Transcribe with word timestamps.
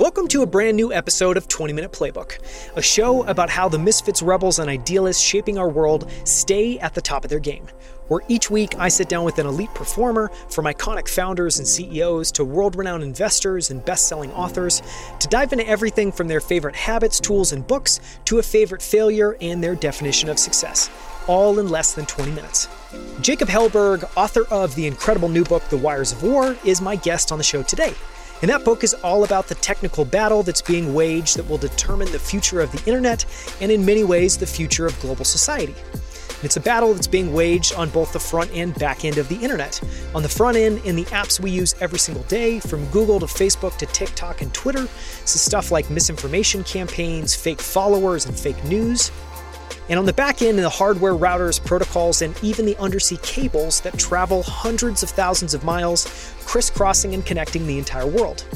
Welcome 0.00 0.28
to 0.28 0.40
a 0.40 0.46
brand 0.46 0.78
new 0.78 0.94
episode 0.94 1.36
of 1.36 1.46
20 1.46 1.74
Minute 1.74 1.92
Playbook, 1.92 2.38
a 2.74 2.80
show 2.80 3.22
about 3.24 3.50
how 3.50 3.68
the 3.68 3.78
misfits, 3.78 4.22
rebels, 4.22 4.58
and 4.58 4.70
idealists 4.70 5.22
shaping 5.22 5.58
our 5.58 5.68
world 5.68 6.10
stay 6.24 6.78
at 6.78 6.94
the 6.94 7.02
top 7.02 7.22
of 7.22 7.28
their 7.28 7.38
game. 7.38 7.66
Where 8.08 8.22
each 8.26 8.50
week 8.50 8.74
I 8.78 8.88
sit 8.88 9.10
down 9.10 9.24
with 9.24 9.38
an 9.38 9.46
elite 9.46 9.74
performer, 9.74 10.30
from 10.48 10.64
iconic 10.64 11.06
founders 11.06 11.58
and 11.58 11.68
CEOs 11.68 12.32
to 12.32 12.46
world 12.46 12.76
renowned 12.76 13.02
investors 13.02 13.70
and 13.70 13.84
best 13.84 14.08
selling 14.08 14.32
authors, 14.32 14.80
to 15.18 15.28
dive 15.28 15.52
into 15.52 15.68
everything 15.68 16.12
from 16.12 16.28
their 16.28 16.40
favorite 16.40 16.76
habits, 16.76 17.20
tools, 17.20 17.52
and 17.52 17.66
books 17.66 18.00
to 18.24 18.38
a 18.38 18.42
favorite 18.42 18.80
failure 18.80 19.36
and 19.42 19.62
their 19.62 19.74
definition 19.74 20.30
of 20.30 20.38
success, 20.38 20.88
all 21.26 21.58
in 21.58 21.68
less 21.68 21.92
than 21.92 22.06
20 22.06 22.32
minutes. 22.32 22.68
Jacob 23.20 23.50
Helberg, 23.50 24.10
author 24.16 24.46
of 24.50 24.74
the 24.76 24.86
incredible 24.86 25.28
new 25.28 25.44
book, 25.44 25.62
The 25.68 25.76
Wires 25.76 26.10
of 26.10 26.22
War, 26.22 26.56
is 26.64 26.80
my 26.80 26.96
guest 26.96 27.30
on 27.30 27.36
the 27.36 27.44
show 27.44 27.62
today. 27.62 27.92
And 28.42 28.50
that 28.50 28.64
book 28.64 28.84
is 28.84 28.94
all 28.94 29.24
about 29.24 29.48
the 29.48 29.54
technical 29.56 30.04
battle 30.04 30.42
that's 30.42 30.62
being 30.62 30.94
waged 30.94 31.36
that 31.36 31.48
will 31.48 31.58
determine 31.58 32.10
the 32.10 32.18
future 32.18 32.60
of 32.60 32.72
the 32.72 32.82
internet 32.86 33.26
and, 33.60 33.70
in 33.70 33.84
many 33.84 34.04
ways, 34.04 34.38
the 34.38 34.46
future 34.46 34.86
of 34.86 34.98
global 35.00 35.24
society. 35.24 35.74
It's 36.42 36.56
a 36.56 36.60
battle 36.60 36.94
that's 36.94 37.06
being 37.06 37.34
waged 37.34 37.74
on 37.74 37.90
both 37.90 38.14
the 38.14 38.18
front 38.18 38.50
and 38.52 38.74
back 38.76 39.04
end 39.04 39.18
of 39.18 39.28
the 39.28 39.36
internet. 39.36 39.78
On 40.14 40.22
the 40.22 40.28
front 40.28 40.56
end, 40.56 40.82
in 40.86 40.96
the 40.96 41.04
apps 41.06 41.38
we 41.38 41.50
use 41.50 41.74
every 41.80 41.98
single 41.98 42.24
day, 42.24 42.60
from 42.60 42.86
Google 42.86 43.20
to 43.20 43.26
Facebook 43.26 43.76
to 43.76 43.84
TikTok 43.84 44.40
and 44.40 44.52
Twitter, 44.54 44.88
so 45.26 45.36
stuff 45.36 45.70
like 45.70 45.90
misinformation 45.90 46.64
campaigns, 46.64 47.34
fake 47.34 47.60
followers, 47.60 48.24
and 48.24 48.38
fake 48.38 48.62
news. 48.64 49.10
And 49.90 49.98
on 49.98 50.06
the 50.06 50.12
back 50.12 50.40
end, 50.40 50.56
the 50.56 50.68
hardware, 50.68 51.14
routers, 51.14 51.62
protocols, 51.62 52.22
and 52.22 52.38
even 52.44 52.64
the 52.64 52.76
undersea 52.78 53.18
cables 53.22 53.80
that 53.80 53.98
travel 53.98 54.44
hundreds 54.44 55.02
of 55.02 55.10
thousands 55.10 55.52
of 55.52 55.64
miles, 55.64 56.32
crisscrossing 56.46 57.12
and 57.12 57.26
connecting 57.26 57.66
the 57.66 57.76
entire 57.76 58.06
world. 58.06 58.46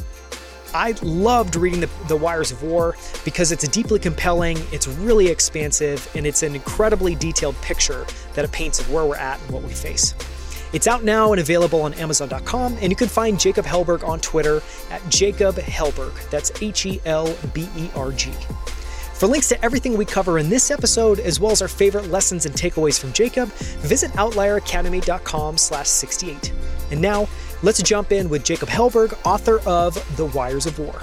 I 0.72 0.94
loved 1.02 1.56
reading 1.56 1.80
the, 1.80 1.90
the, 2.06 2.16
Wires 2.16 2.52
of 2.52 2.62
War 2.62 2.96
because 3.24 3.50
it's 3.50 3.66
deeply 3.66 3.98
compelling, 3.98 4.58
it's 4.70 4.86
really 4.86 5.26
expansive, 5.26 6.08
and 6.14 6.24
it's 6.24 6.44
an 6.44 6.54
incredibly 6.54 7.16
detailed 7.16 7.60
picture 7.62 8.06
that 8.34 8.44
it 8.44 8.52
paints 8.52 8.78
of 8.78 8.90
where 8.92 9.04
we're 9.04 9.16
at 9.16 9.40
and 9.42 9.50
what 9.50 9.64
we 9.64 9.72
face. 9.72 10.14
It's 10.72 10.86
out 10.86 11.02
now 11.02 11.32
and 11.32 11.40
available 11.40 11.82
on 11.82 11.94
Amazon.com, 11.94 12.76
and 12.80 12.90
you 12.90 12.96
can 12.96 13.08
find 13.08 13.38
Jacob 13.40 13.64
Helberg 13.64 14.06
on 14.06 14.20
Twitter 14.20 14.62
at 14.90 15.00
Jacob 15.08 15.56
Helberg. 15.56 16.30
That's 16.30 16.50
H 16.62 16.86
E 16.86 17.00
L 17.04 17.36
B 17.52 17.68
E 17.76 17.90
R 17.94 18.12
G. 18.12 18.32
For 19.14 19.28
links 19.28 19.48
to 19.50 19.64
everything 19.64 19.96
we 19.96 20.04
cover 20.04 20.38
in 20.38 20.50
this 20.50 20.70
episode, 20.72 21.20
as 21.20 21.38
well 21.38 21.52
as 21.52 21.62
our 21.62 21.68
favorite 21.68 22.08
lessons 22.08 22.46
and 22.46 22.54
takeaways 22.54 22.98
from 23.00 23.12
Jacob, 23.12 23.48
visit 23.80 24.10
outlieracademy.com 24.12 25.56
slash 25.56 25.86
68. 25.88 26.52
And 26.90 27.00
now, 27.00 27.28
let's 27.62 27.80
jump 27.80 28.10
in 28.10 28.28
with 28.28 28.44
Jacob 28.44 28.68
Helberg, 28.68 29.16
author 29.24 29.60
of 29.68 29.94
The 30.16 30.26
Wires 30.26 30.66
of 30.66 30.78
War. 30.80 31.00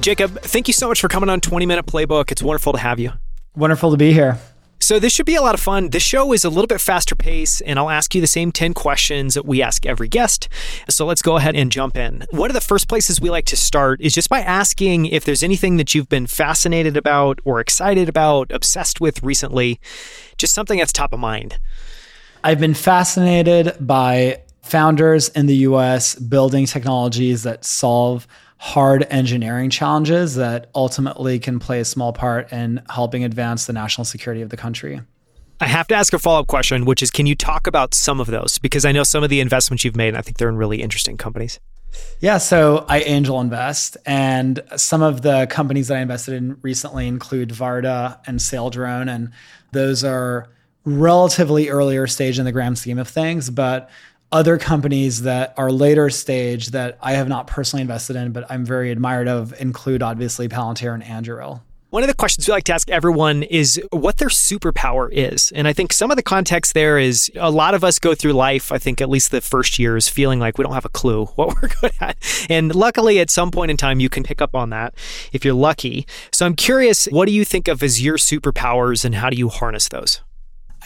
Jacob, 0.00 0.40
thank 0.40 0.66
you 0.66 0.72
so 0.74 0.88
much 0.88 1.00
for 1.00 1.08
coming 1.08 1.28
on 1.28 1.40
20 1.40 1.66
Minute 1.66 1.84
Playbook. 1.84 2.32
It's 2.32 2.42
wonderful 2.42 2.72
to 2.72 2.78
have 2.78 2.98
you. 2.98 3.12
Wonderful 3.54 3.90
to 3.90 3.96
be 3.98 4.12
here. 4.12 4.38
So, 4.80 4.98
this 4.98 5.12
should 5.12 5.26
be 5.26 5.34
a 5.34 5.42
lot 5.42 5.54
of 5.54 5.60
fun. 5.60 5.90
This 5.90 6.02
show 6.02 6.32
is 6.32 6.44
a 6.44 6.48
little 6.48 6.66
bit 6.66 6.80
faster 6.80 7.16
pace, 7.16 7.60
and 7.60 7.78
I'll 7.78 7.90
ask 7.90 8.14
you 8.14 8.20
the 8.20 8.26
same 8.26 8.52
10 8.52 8.74
questions 8.74 9.34
that 9.34 9.44
we 9.44 9.60
ask 9.60 9.84
every 9.84 10.08
guest. 10.08 10.48
So, 10.88 11.04
let's 11.04 11.22
go 11.22 11.36
ahead 11.36 11.56
and 11.56 11.72
jump 11.72 11.96
in. 11.96 12.24
One 12.30 12.48
of 12.48 12.54
the 12.54 12.60
first 12.60 12.88
places 12.88 13.20
we 13.20 13.28
like 13.28 13.46
to 13.46 13.56
start 13.56 14.00
is 14.00 14.14
just 14.14 14.28
by 14.28 14.40
asking 14.40 15.06
if 15.06 15.24
there's 15.24 15.42
anything 15.42 15.78
that 15.78 15.94
you've 15.94 16.08
been 16.08 16.26
fascinated 16.26 16.96
about 16.96 17.40
or 17.44 17.60
excited 17.60 18.08
about, 18.08 18.52
obsessed 18.52 19.00
with 19.00 19.22
recently, 19.22 19.80
just 20.36 20.54
something 20.54 20.78
that's 20.78 20.92
top 20.92 21.12
of 21.12 21.18
mind. 21.18 21.58
I've 22.44 22.60
been 22.60 22.74
fascinated 22.74 23.74
by 23.80 24.42
founders 24.62 25.28
in 25.30 25.46
the 25.46 25.56
US 25.56 26.14
building 26.14 26.66
technologies 26.66 27.42
that 27.42 27.64
solve 27.64 28.28
hard 28.58 29.06
engineering 29.08 29.70
challenges 29.70 30.34
that 30.34 30.68
ultimately 30.74 31.38
can 31.38 31.58
play 31.58 31.80
a 31.80 31.84
small 31.84 32.12
part 32.12 32.52
in 32.52 32.82
helping 32.90 33.24
advance 33.24 33.66
the 33.66 33.72
national 33.72 34.04
security 34.04 34.42
of 34.42 34.50
the 34.50 34.56
country. 34.56 35.00
I 35.60 35.66
have 35.66 35.88
to 35.88 35.94
ask 35.94 36.12
a 36.12 36.18
follow 36.18 36.40
up 36.40 36.46
question, 36.46 36.84
which 36.84 37.02
is 37.02 37.10
can 37.10 37.26
you 37.26 37.34
talk 37.34 37.66
about 37.66 37.94
some 37.94 38.20
of 38.20 38.28
those? 38.28 38.58
Because 38.58 38.84
I 38.84 38.92
know 38.92 39.02
some 39.02 39.24
of 39.24 39.30
the 39.30 39.40
investments 39.40 39.84
you've 39.84 39.96
made, 39.96 40.08
and 40.08 40.16
I 40.16 40.22
think 40.22 40.38
they're 40.38 40.48
in 40.48 40.56
really 40.56 40.82
interesting 40.82 41.16
companies. 41.16 41.58
Yeah, 42.20 42.38
so 42.38 42.84
I 42.88 43.00
angel 43.00 43.40
invest, 43.40 43.96
and 44.04 44.60
some 44.76 45.02
of 45.02 45.22
the 45.22 45.46
companies 45.50 45.88
that 45.88 45.96
I 45.96 46.00
invested 46.00 46.34
in 46.34 46.58
recently 46.62 47.08
include 47.08 47.48
Varda 47.48 48.18
and 48.26 48.38
Saildrone, 48.38 49.08
and 49.12 49.32
those 49.72 50.04
are 50.04 50.48
relatively 50.84 51.68
earlier 51.68 52.06
stage 52.06 52.38
in 52.38 52.44
the 52.44 52.52
grand 52.52 52.78
scheme 52.78 52.98
of 52.98 53.08
things, 53.08 53.50
but 53.50 53.90
other 54.30 54.58
companies 54.58 55.22
that 55.22 55.54
are 55.56 55.70
later 55.70 56.10
stage 56.10 56.68
that 56.68 56.98
I 57.00 57.12
have 57.12 57.28
not 57.28 57.46
personally 57.46 57.82
invested 57.82 58.16
in, 58.16 58.32
but 58.32 58.50
I'm 58.50 58.64
very 58.64 58.90
admired 58.90 59.28
of 59.28 59.58
include 59.60 60.02
obviously 60.02 60.48
Palantir 60.48 60.94
and 60.94 61.02
Anduril. 61.02 61.62
One 61.90 62.02
of 62.02 62.08
the 62.10 62.14
questions 62.14 62.46
we 62.46 62.52
like 62.52 62.64
to 62.64 62.74
ask 62.74 62.90
everyone 62.90 63.42
is 63.44 63.80
what 63.92 64.18
their 64.18 64.28
superpower 64.28 65.08
is. 65.10 65.50
And 65.52 65.66
I 65.66 65.72
think 65.72 65.94
some 65.94 66.10
of 66.10 66.18
the 66.18 66.22
context 66.22 66.74
there 66.74 66.98
is 66.98 67.30
a 67.34 67.50
lot 67.50 67.72
of 67.72 67.82
us 67.82 67.98
go 67.98 68.14
through 68.14 68.34
life, 68.34 68.70
I 68.70 68.76
think 68.76 69.00
at 69.00 69.08
least 69.08 69.30
the 69.30 69.40
first 69.40 69.78
years, 69.78 70.06
feeling 70.06 70.38
like 70.38 70.58
we 70.58 70.64
don't 70.64 70.74
have 70.74 70.84
a 70.84 70.90
clue 70.90 71.24
what 71.36 71.48
we're 71.54 71.70
good 71.80 71.92
at. 71.98 72.18
And 72.50 72.74
luckily, 72.74 73.20
at 73.20 73.30
some 73.30 73.50
point 73.50 73.70
in 73.70 73.78
time, 73.78 74.00
you 74.00 74.10
can 74.10 74.22
pick 74.22 74.42
up 74.42 74.54
on 74.54 74.68
that 74.68 74.94
if 75.32 75.46
you're 75.46 75.54
lucky. 75.54 76.06
So 76.30 76.44
I'm 76.44 76.56
curious, 76.56 77.06
what 77.06 77.24
do 77.24 77.32
you 77.32 77.46
think 77.46 77.68
of 77.68 77.82
as 77.82 78.02
your 78.02 78.18
superpowers 78.18 79.06
and 79.06 79.14
how 79.14 79.30
do 79.30 79.38
you 79.38 79.48
harness 79.48 79.88
those? 79.88 80.20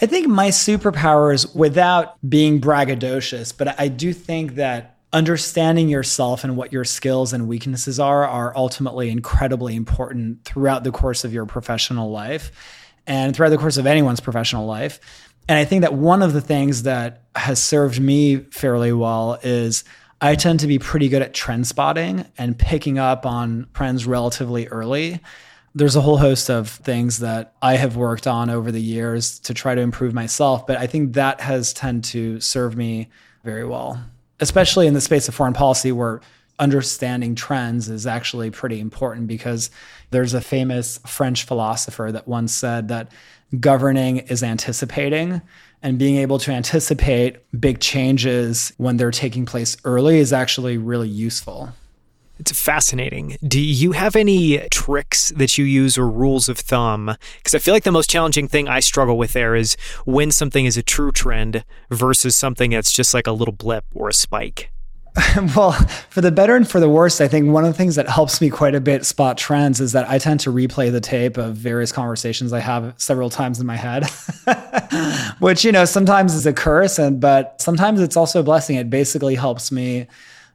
I 0.02 0.06
think 0.06 0.26
my 0.26 0.48
superpowers, 0.48 1.54
without 1.54 2.16
being 2.28 2.60
braggadocious, 2.60 3.56
but 3.56 3.78
I 3.80 3.86
do 3.86 4.12
think 4.12 4.56
that 4.56 4.96
understanding 5.12 5.88
yourself 5.88 6.42
and 6.42 6.56
what 6.56 6.72
your 6.72 6.84
skills 6.84 7.32
and 7.32 7.46
weaknesses 7.46 8.00
are 8.00 8.26
are 8.26 8.52
ultimately 8.56 9.10
incredibly 9.10 9.76
important 9.76 10.44
throughout 10.44 10.82
the 10.82 10.90
course 10.90 11.24
of 11.24 11.32
your 11.32 11.46
professional 11.46 12.10
life 12.10 12.50
and 13.06 13.36
throughout 13.36 13.50
the 13.50 13.58
course 13.58 13.76
of 13.76 13.86
anyone's 13.86 14.18
professional 14.18 14.66
life. 14.66 14.98
And 15.48 15.56
I 15.56 15.64
think 15.64 15.82
that 15.82 15.94
one 15.94 16.20
of 16.20 16.32
the 16.32 16.40
things 16.40 16.82
that 16.82 17.22
has 17.36 17.62
served 17.62 18.00
me 18.00 18.38
fairly 18.50 18.92
well 18.92 19.38
is 19.44 19.84
I 20.20 20.34
tend 20.34 20.60
to 20.60 20.66
be 20.66 20.80
pretty 20.80 21.08
good 21.10 21.22
at 21.22 21.32
trend 21.32 21.68
spotting 21.68 22.24
and 22.38 22.58
picking 22.58 22.98
up 22.98 23.24
on 23.24 23.68
trends 23.72 24.04
relatively 24.04 24.66
early. 24.66 25.20
There's 25.74 25.96
a 25.96 26.00
whole 26.00 26.18
host 26.18 26.50
of 26.50 26.68
things 26.68 27.20
that 27.20 27.54
I 27.62 27.76
have 27.76 27.96
worked 27.96 28.26
on 28.26 28.50
over 28.50 28.70
the 28.70 28.80
years 28.80 29.38
to 29.40 29.54
try 29.54 29.74
to 29.74 29.80
improve 29.80 30.12
myself, 30.12 30.66
but 30.66 30.76
I 30.76 30.86
think 30.86 31.14
that 31.14 31.40
has 31.40 31.72
tended 31.72 32.04
to 32.12 32.40
serve 32.40 32.76
me 32.76 33.08
very 33.42 33.64
well, 33.64 34.02
especially 34.40 34.86
in 34.86 34.94
the 34.94 35.00
space 35.00 35.28
of 35.28 35.34
foreign 35.34 35.54
policy 35.54 35.90
where 35.90 36.20
understanding 36.58 37.34
trends 37.34 37.88
is 37.88 38.06
actually 38.06 38.50
pretty 38.50 38.78
important 38.80 39.26
because 39.26 39.70
there's 40.10 40.34
a 40.34 40.40
famous 40.40 40.98
French 41.06 41.44
philosopher 41.44 42.10
that 42.12 42.28
once 42.28 42.52
said 42.52 42.88
that 42.88 43.10
governing 43.58 44.18
is 44.18 44.42
anticipating 44.42 45.42
and 45.82 45.98
being 45.98 46.16
able 46.16 46.38
to 46.38 46.52
anticipate 46.52 47.38
big 47.58 47.80
changes 47.80 48.72
when 48.76 48.96
they're 48.96 49.10
taking 49.10 49.44
place 49.44 49.76
early 49.84 50.18
is 50.18 50.32
actually 50.32 50.78
really 50.78 51.08
useful. 51.08 51.72
It's 52.38 52.52
fascinating. 52.52 53.36
Do 53.46 53.60
you 53.60 53.92
have 53.92 54.16
any 54.16 54.58
tricks 54.70 55.32
that 55.36 55.58
you 55.58 55.64
use 55.64 55.96
or 55.96 56.08
rules 56.08 56.48
of 56.48 56.58
thumb? 56.58 57.16
Because 57.38 57.54
I 57.54 57.58
feel 57.58 57.74
like 57.74 57.84
the 57.84 57.92
most 57.92 58.10
challenging 58.10 58.48
thing 58.48 58.68
I 58.68 58.80
struggle 58.80 59.16
with 59.16 59.32
there 59.32 59.54
is 59.54 59.76
when 60.06 60.30
something 60.30 60.64
is 60.64 60.76
a 60.76 60.82
true 60.82 61.12
trend 61.12 61.64
versus 61.90 62.34
something 62.34 62.70
that's 62.70 62.92
just 62.92 63.14
like 63.14 63.26
a 63.26 63.32
little 63.32 63.52
blip 63.52 63.84
or 63.94 64.08
a 64.08 64.14
spike. 64.14 64.72
well, 65.56 65.72
for 66.08 66.22
the 66.22 66.32
better 66.32 66.56
and 66.56 66.68
for 66.68 66.80
the 66.80 66.88
worst, 66.88 67.20
I 67.20 67.28
think 67.28 67.52
one 67.52 67.64
of 67.64 67.72
the 67.72 67.76
things 67.76 67.96
that 67.96 68.08
helps 68.08 68.40
me 68.40 68.48
quite 68.48 68.74
a 68.74 68.80
bit 68.80 69.04
spot 69.04 69.36
trends 69.36 69.78
is 69.78 69.92
that 69.92 70.08
I 70.08 70.18
tend 70.18 70.40
to 70.40 70.50
replay 70.50 70.90
the 70.90 71.02
tape 71.02 71.36
of 71.36 71.54
various 71.54 71.92
conversations 71.92 72.52
I 72.52 72.60
have 72.60 72.94
several 72.96 73.28
times 73.28 73.60
in 73.60 73.66
my 73.66 73.76
head, 73.76 74.06
which, 75.38 75.66
you 75.66 75.72
know, 75.72 75.84
sometimes 75.84 76.34
is 76.34 76.46
a 76.46 76.52
curse, 76.52 76.98
and 76.98 77.20
but 77.20 77.60
sometimes 77.60 78.00
it's 78.00 78.16
also 78.16 78.40
a 78.40 78.42
blessing. 78.42 78.76
It 78.76 78.88
basically 78.88 79.34
helps 79.34 79.70
me 79.70 80.06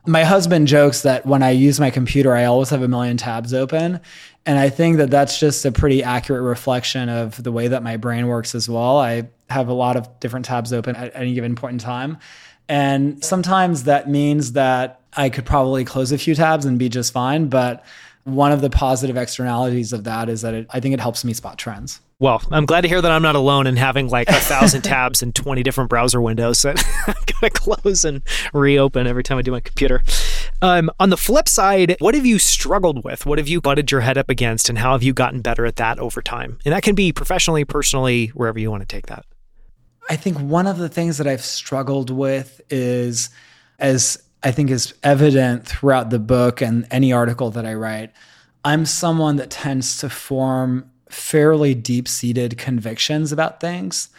my 0.07 0.23
husband 0.23 0.67
jokes 0.67 1.01
that 1.01 1.25
when 1.25 1.43
I 1.43 1.51
use 1.51 1.79
my 1.79 1.91
computer, 1.91 2.33
I 2.33 2.45
always 2.45 2.69
have 2.69 2.81
a 2.81 2.87
million 2.87 3.17
tabs 3.17 3.53
open. 3.53 3.99
And 4.45 4.57
I 4.57 4.69
think 4.69 4.97
that 4.97 5.09
that's 5.11 5.39
just 5.39 5.65
a 5.65 5.71
pretty 5.71 6.01
accurate 6.01 6.41
reflection 6.41 7.09
of 7.09 7.41
the 7.43 7.51
way 7.51 7.67
that 7.67 7.83
my 7.83 7.97
brain 7.97 8.27
works 8.27 8.55
as 8.55 8.69
well. 8.69 8.97
I 8.97 9.29
have 9.49 9.67
a 9.67 9.73
lot 9.73 9.97
of 9.97 10.19
different 10.21 10.45
tabs 10.45 10.71
open 10.71 10.95
at 10.95 11.13
any 11.13 11.33
given 11.33 11.55
point 11.55 11.73
in 11.73 11.79
time. 11.79 12.17
And 12.69 13.23
sometimes 13.23 13.83
that 13.83 14.09
means 14.09 14.53
that 14.53 15.01
I 15.13 15.29
could 15.29 15.45
probably 15.45 15.83
close 15.83 16.11
a 16.11 16.17
few 16.17 16.35
tabs 16.35 16.65
and 16.65 16.79
be 16.79 16.89
just 16.89 17.11
fine. 17.11 17.47
But 17.47 17.85
one 18.23 18.51
of 18.51 18.61
the 18.61 18.69
positive 18.69 19.17
externalities 19.17 19.91
of 19.91 20.05
that 20.05 20.29
is 20.29 20.41
that 20.41 20.53
it, 20.53 20.67
I 20.69 20.79
think 20.79 20.93
it 20.93 20.99
helps 20.99 21.25
me 21.25 21.33
spot 21.33 21.57
trends. 21.57 21.99
Well, 22.19 22.41
I'm 22.49 22.65
glad 22.65 22.81
to 22.81 22.87
hear 22.87 22.99
that 22.99 23.11
I'm 23.11 23.21
not 23.21 23.35
alone 23.35 23.67
in 23.67 23.77
having 23.77 24.07
like 24.07 24.27
a 24.27 24.33
thousand 24.33 24.81
tabs 24.83 25.21
and 25.21 25.35
20 25.35 25.61
different 25.61 25.87
browser 25.91 26.19
windows 26.19 26.63
that 26.63 26.83
I 27.07 27.13
gotta 27.31 27.51
close 27.51 28.03
and 28.03 28.23
reopen 28.53 29.05
every 29.05 29.21
time 29.21 29.37
I 29.37 29.43
do 29.43 29.51
my 29.51 29.59
computer. 29.59 30.01
Um, 30.63 30.89
on 30.99 31.11
the 31.11 31.17
flip 31.17 31.47
side, 31.47 31.95
what 31.99 32.15
have 32.15 32.25
you 32.25 32.39
struggled 32.39 33.03
with? 33.03 33.27
What 33.27 33.37
have 33.37 33.47
you 33.47 33.61
butted 33.61 33.91
your 33.91 34.01
head 34.01 34.17
up 34.17 34.31
against, 34.31 34.67
and 34.67 34.79
how 34.79 34.93
have 34.93 35.03
you 35.03 35.13
gotten 35.13 35.41
better 35.41 35.67
at 35.67 35.75
that 35.75 35.99
over 35.99 36.23
time? 36.23 36.57
And 36.65 36.73
that 36.73 36.81
can 36.81 36.95
be 36.95 37.11
professionally, 37.11 37.65
personally, 37.65 38.27
wherever 38.29 38.57
you 38.57 38.71
want 38.71 38.81
to 38.81 38.87
take 38.87 39.05
that. 39.05 39.23
I 40.09 40.15
think 40.15 40.39
one 40.39 40.65
of 40.65 40.79
the 40.79 40.89
things 40.89 41.19
that 41.19 41.27
I've 41.27 41.45
struggled 41.45 42.09
with 42.09 42.61
is 42.71 43.29
as 43.77 44.23
I 44.41 44.49
think 44.49 44.71
is 44.71 44.95
evident 45.03 45.67
throughout 45.67 46.09
the 46.09 46.17
book 46.17 46.61
and 46.61 46.87
any 46.89 47.13
article 47.13 47.51
that 47.51 47.65
I 47.67 47.75
write. 47.75 48.11
I'm 48.65 48.87
someone 48.87 49.35
that 49.35 49.51
tends 49.51 49.97
to 49.97 50.09
form 50.09 50.89
fairly 51.09 51.73
deep 51.73 52.07
seated 52.07 52.57
convictions 52.57 53.31
about 53.31 53.59
things. 53.59 54.09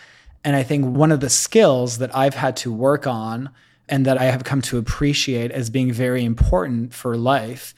And 0.45 0.57
I 0.57 0.63
think 0.63 0.97
one 0.97 1.13
of 1.13 1.21
the 1.21 1.31
skills 1.31 1.99
that 1.99 2.15
I've 2.15 2.35
had 2.35 2.57
to 2.59 2.73
work 2.73 3.07
on 3.07 3.51
and 3.89 4.05
that 4.07 4.19
I 4.19 4.25
have 4.25 4.45
come 4.45 4.63
to 4.63 4.79
appreciate 4.79 5.51
as 5.51 5.71
being 5.71 5.93
very 5.93 6.25
important 6.25 6.95
for 6.95 7.17
life 7.17 7.75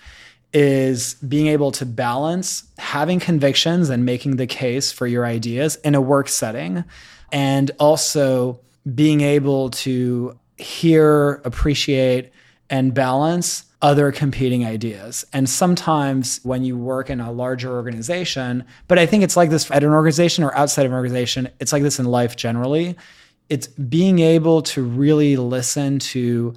is 0.53 1.15
being 1.15 1.47
able 1.47 1.71
to 1.71 1.87
balance 1.87 2.65
having 2.79 3.21
convictions 3.21 3.89
and 3.89 4.05
making 4.05 4.37
the 4.37 4.47
case 4.47 4.91
for 4.91 5.07
your 5.07 5.25
ideas 5.25 5.77
in 5.77 5.95
a 5.95 6.01
work 6.01 6.29
setting 6.29 6.85
and 7.31 7.71
also 7.79 8.59
being 8.95 9.21
able 9.21 9.71
to 9.71 10.37
hear, 10.56 11.35
appreciate, 11.45 12.33
and 12.69 12.93
balance 12.93 13.65
other 13.82 14.12
competing 14.12 14.65
ideas. 14.65 15.25
And 15.32 15.49
sometimes 15.49 16.41
when 16.43 16.65
you 16.65 16.77
work 16.77 17.09
in 17.09 17.21
a 17.21 17.32
larger 17.32 17.71
organization, 17.71 18.65
but 18.88 18.99
I 18.99 19.06
think 19.06 19.25
it's 19.25 19.37
like 19.37 19.50
this 19.50 19.71
at 19.71 19.82
an 19.82 19.91
organization 19.91 20.44
or 20.44 20.55
outside 20.55 20.85
of 20.85 20.93
an 20.93 20.97
organization, 20.97 21.49
it's 21.61 21.73
like 21.73 21.82
this 21.82 21.99
in 21.99 22.06
life 22.06 22.37
generally. 22.37 22.97
It's 23.49 23.67
being 23.67 24.19
able 24.19 24.62
to 24.62 24.82
really 24.82 25.37
listen 25.37 25.99
to 25.99 26.55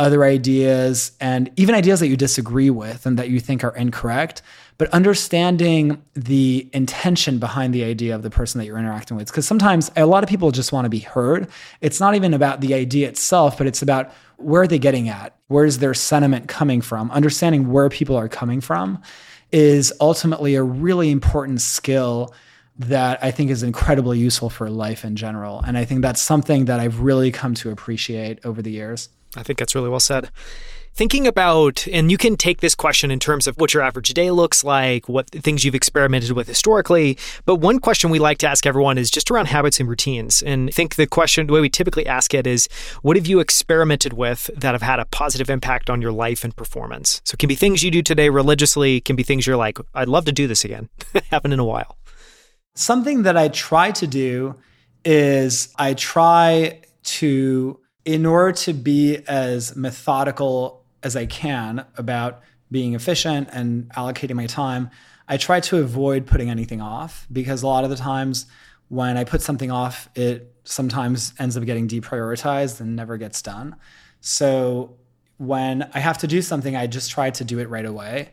other 0.00 0.24
ideas 0.24 1.12
and 1.20 1.50
even 1.56 1.74
ideas 1.74 2.00
that 2.00 2.08
you 2.08 2.16
disagree 2.16 2.70
with 2.70 3.04
and 3.04 3.18
that 3.18 3.28
you 3.28 3.38
think 3.38 3.62
are 3.62 3.76
incorrect, 3.76 4.40
but 4.78 4.88
understanding 4.90 6.02
the 6.14 6.68
intention 6.72 7.38
behind 7.38 7.74
the 7.74 7.84
idea 7.84 8.14
of 8.14 8.22
the 8.22 8.30
person 8.30 8.58
that 8.58 8.64
you're 8.64 8.78
interacting 8.78 9.14
with. 9.14 9.26
Because 9.26 9.46
sometimes 9.46 9.90
a 9.96 10.06
lot 10.06 10.24
of 10.24 10.30
people 10.30 10.50
just 10.52 10.72
want 10.72 10.86
to 10.86 10.88
be 10.88 11.00
heard. 11.00 11.48
It's 11.82 12.00
not 12.00 12.14
even 12.14 12.32
about 12.32 12.62
the 12.62 12.72
idea 12.72 13.08
itself, 13.08 13.58
but 13.58 13.66
it's 13.66 13.82
about 13.82 14.10
where 14.38 14.62
are 14.62 14.66
they 14.66 14.78
getting 14.78 15.10
at? 15.10 15.36
Where's 15.48 15.78
their 15.78 15.92
sentiment 15.92 16.48
coming 16.48 16.80
from? 16.80 17.10
Understanding 17.10 17.70
where 17.70 17.90
people 17.90 18.16
are 18.16 18.28
coming 18.28 18.62
from 18.62 19.02
is 19.52 19.92
ultimately 20.00 20.54
a 20.54 20.62
really 20.62 21.10
important 21.10 21.60
skill 21.60 22.32
that 22.78 23.22
I 23.22 23.32
think 23.32 23.50
is 23.50 23.62
incredibly 23.62 24.18
useful 24.18 24.48
for 24.48 24.70
life 24.70 25.04
in 25.04 25.14
general. 25.14 25.60
And 25.60 25.76
I 25.76 25.84
think 25.84 26.00
that's 26.00 26.22
something 26.22 26.64
that 26.64 26.80
I've 26.80 27.00
really 27.00 27.30
come 27.30 27.52
to 27.56 27.70
appreciate 27.70 28.38
over 28.46 28.62
the 28.62 28.70
years. 28.70 29.10
I 29.36 29.42
think 29.42 29.58
that's 29.58 29.74
really 29.74 29.88
well 29.88 30.00
said. 30.00 30.30
Thinking 30.92 31.26
about, 31.26 31.86
and 31.88 32.10
you 32.10 32.18
can 32.18 32.36
take 32.36 32.60
this 32.60 32.74
question 32.74 33.10
in 33.10 33.20
terms 33.20 33.46
of 33.46 33.56
what 33.56 33.72
your 33.72 33.82
average 33.82 34.12
day 34.12 34.30
looks 34.32 34.64
like, 34.64 35.08
what 35.08 35.30
things 35.30 35.64
you've 35.64 35.74
experimented 35.74 36.32
with 36.32 36.48
historically. 36.48 37.16
But 37.46 37.56
one 37.56 37.78
question 37.78 38.10
we 38.10 38.18
like 38.18 38.38
to 38.38 38.48
ask 38.48 38.66
everyone 38.66 38.98
is 38.98 39.10
just 39.10 39.30
around 39.30 39.46
habits 39.46 39.78
and 39.78 39.88
routines. 39.88 40.42
And 40.42 40.68
I 40.68 40.72
think 40.72 40.96
the 40.96 41.06
question, 41.06 41.46
the 41.46 41.52
way 41.52 41.60
we 41.60 41.70
typically 41.70 42.06
ask 42.06 42.34
it 42.34 42.46
is, 42.46 42.68
what 43.02 43.16
have 43.16 43.26
you 43.26 43.38
experimented 43.38 44.14
with 44.14 44.50
that 44.54 44.74
have 44.74 44.82
had 44.82 44.98
a 44.98 45.04
positive 45.06 45.48
impact 45.48 45.88
on 45.88 46.02
your 46.02 46.12
life 46.12 46.42
and 46.42 46.54
performance? 46.54 47.22
So 47.24 47.34
it 47.34 47.38
can 47.38 47.48
be 47.48 47.54
things 47.54 47.84
you 47.84 47.90
do 47.90 48.02
today 48.02 48.28
religiously, 48.28 49.00
can 49.00 49.14
be 49.14 49.22
things 49.22 49.46
you're 49.46 49.56
like, 49.56 49.78
I'd 49.94 50.08
love 50.08 50.24
to 50.24 50.32
do 50.32 50.48
this 50.48 50.64
again. 50.64 50.88
Happened 51.30 51.54
in 51.54 51.60
a 51.60 51.64
while. 51.64 51.96
Something 52.74 53.22
that 53.22 53.36
I 53.36 53.48
try 53.48 53.92
to 53.92 54.06
do 54.06 54.56
is 55.04 55.72
I 55.78 55.94
try 55.94 56.82
to 57.02 57.79
in 58.04 58.26
order 58.26 58.52
to 58.52 58.72
be 58.72 59.18
as 59.28 59.76
methodical 59.76 60.84
as 61.02 61.16
I 61.16 61.26
can 61.26 61.84
about 61.96 62.42
being 62.70 62.94
efficient 62.94 63.48
and 63.52 63.88
allocating 63.90 64.34
my 64.34 64.46
time, 64.46 64.90
I 65.28 65.36
try 65.36 65.60
to 65.60 65.78
avoid 65.78 66.26
putting 66.26 66.50
anything 66.50 66.80
off 66.80 67.26
because 67.32 67.62
a 67.62 67.66
lot 67.66 67.84
of 67.84 67.90
the 67.90 67.96
times 67.96 68.46
when 68.88 69.16
I 69.16 69.24
put 69.24 69.42
something 69.42 69.70
off, 69.70 70.08
it 70.14 70.52
sometimes 70.64 71.32
ends 71.38 71.56
up 71.56 71.64
getting 71.64 71.88
deprioritized 71.88 72.80
and 72.80 72.96
never 72.96 73.16
gets 73.16 73.42
done. 73.42 73.76
So 74.20 74.96
when 75.38 75.88
I 75.94 76.00
have 76.00 76.18
to 76.18 76.26
do 76.26 76.42
something, 76.42 76.76
I 76.76 76.86
just 76.86 77.10
try 77.10 77.30
to 77.30 77.44
do 77.44 77.58
it 77.60 77.68
right 77.68 77.86
away 77.86 78.32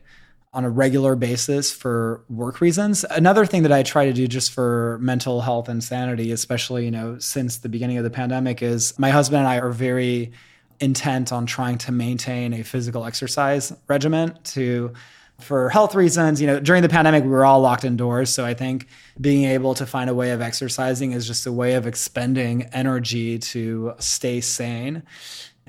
on 0.53 0.63
a 0.63 0.69
regular 0.69 1.15
basis 1.15 1.71
for 1.71 2.23
work 2.29 2.61
reasons. 2.61 3.03
Another 3.11 3.45
thing 3.45 3.63
that 3.63 3.71
I 3.71 3.83
try 3.83 4.05
to 4.05 4.13
do 4.13 4.27
just 4.27 4.51
for 4.51 4.97
mental 5.01 5.41
health 5.41 5.69
and 5.69 5.83
sanity, 5.83 6.31
especially, 6.31 6.85
you 6.85 6.91
know, 6.91 7.19
since 7.19 7.57
the 7.57 7.69
beginning 7.69 7.97
of 7.97 8.03
the 8.03 8.09
pandemic 8.09 8.61
is 8.61 8.97
my 8.97 9.09
husband 9.09 9.39
and 9.39 9.47
I 9.47 9.59
are 9.59 9.71
very 9.71 10.31
intent 10.79 11.31
on 11.31 11.45
trying 11.45 11.77
to 11.79 11.91
maintain 11.91 12.53
a 12.53 12.63
physical 12.63 13.05
exercise 13.05 13.73
regimen 13.87 14.37
to 14.43 14.93
for 15.39 15.69
health 15.69 15.93
reasons, 15.93 16.41
you 16.41 16.47
know, 16.47 16.59
during 16.59 16.81
the 16.81 16.89
pandemic 16.89 17.23
we 17.23 17.29
were 17.29 17.45
all 17.45 17.61
locked 17.61 17.83
indoors, 17.83 18.31
so 18.31 18.43
I 18.43 18.55
think 18.55 18.87
being 19.21 19.43
able 19.43 19.75
to 19.75 19.85
find 19.85 20.09
a 20.09 20.15
way 20.15 20.31
of 20.31 20.41
exercising 20.41 21.11
is 21.11 21.27
just 21.27 21.45
a 21.45 21.51
way 21.51 21.75
of 21.75 21.85
expending 21.85 22.63
energy 22.73 23.37
to 23.37 23.93
stay 23.99 24.41
sane. 24.41 25.03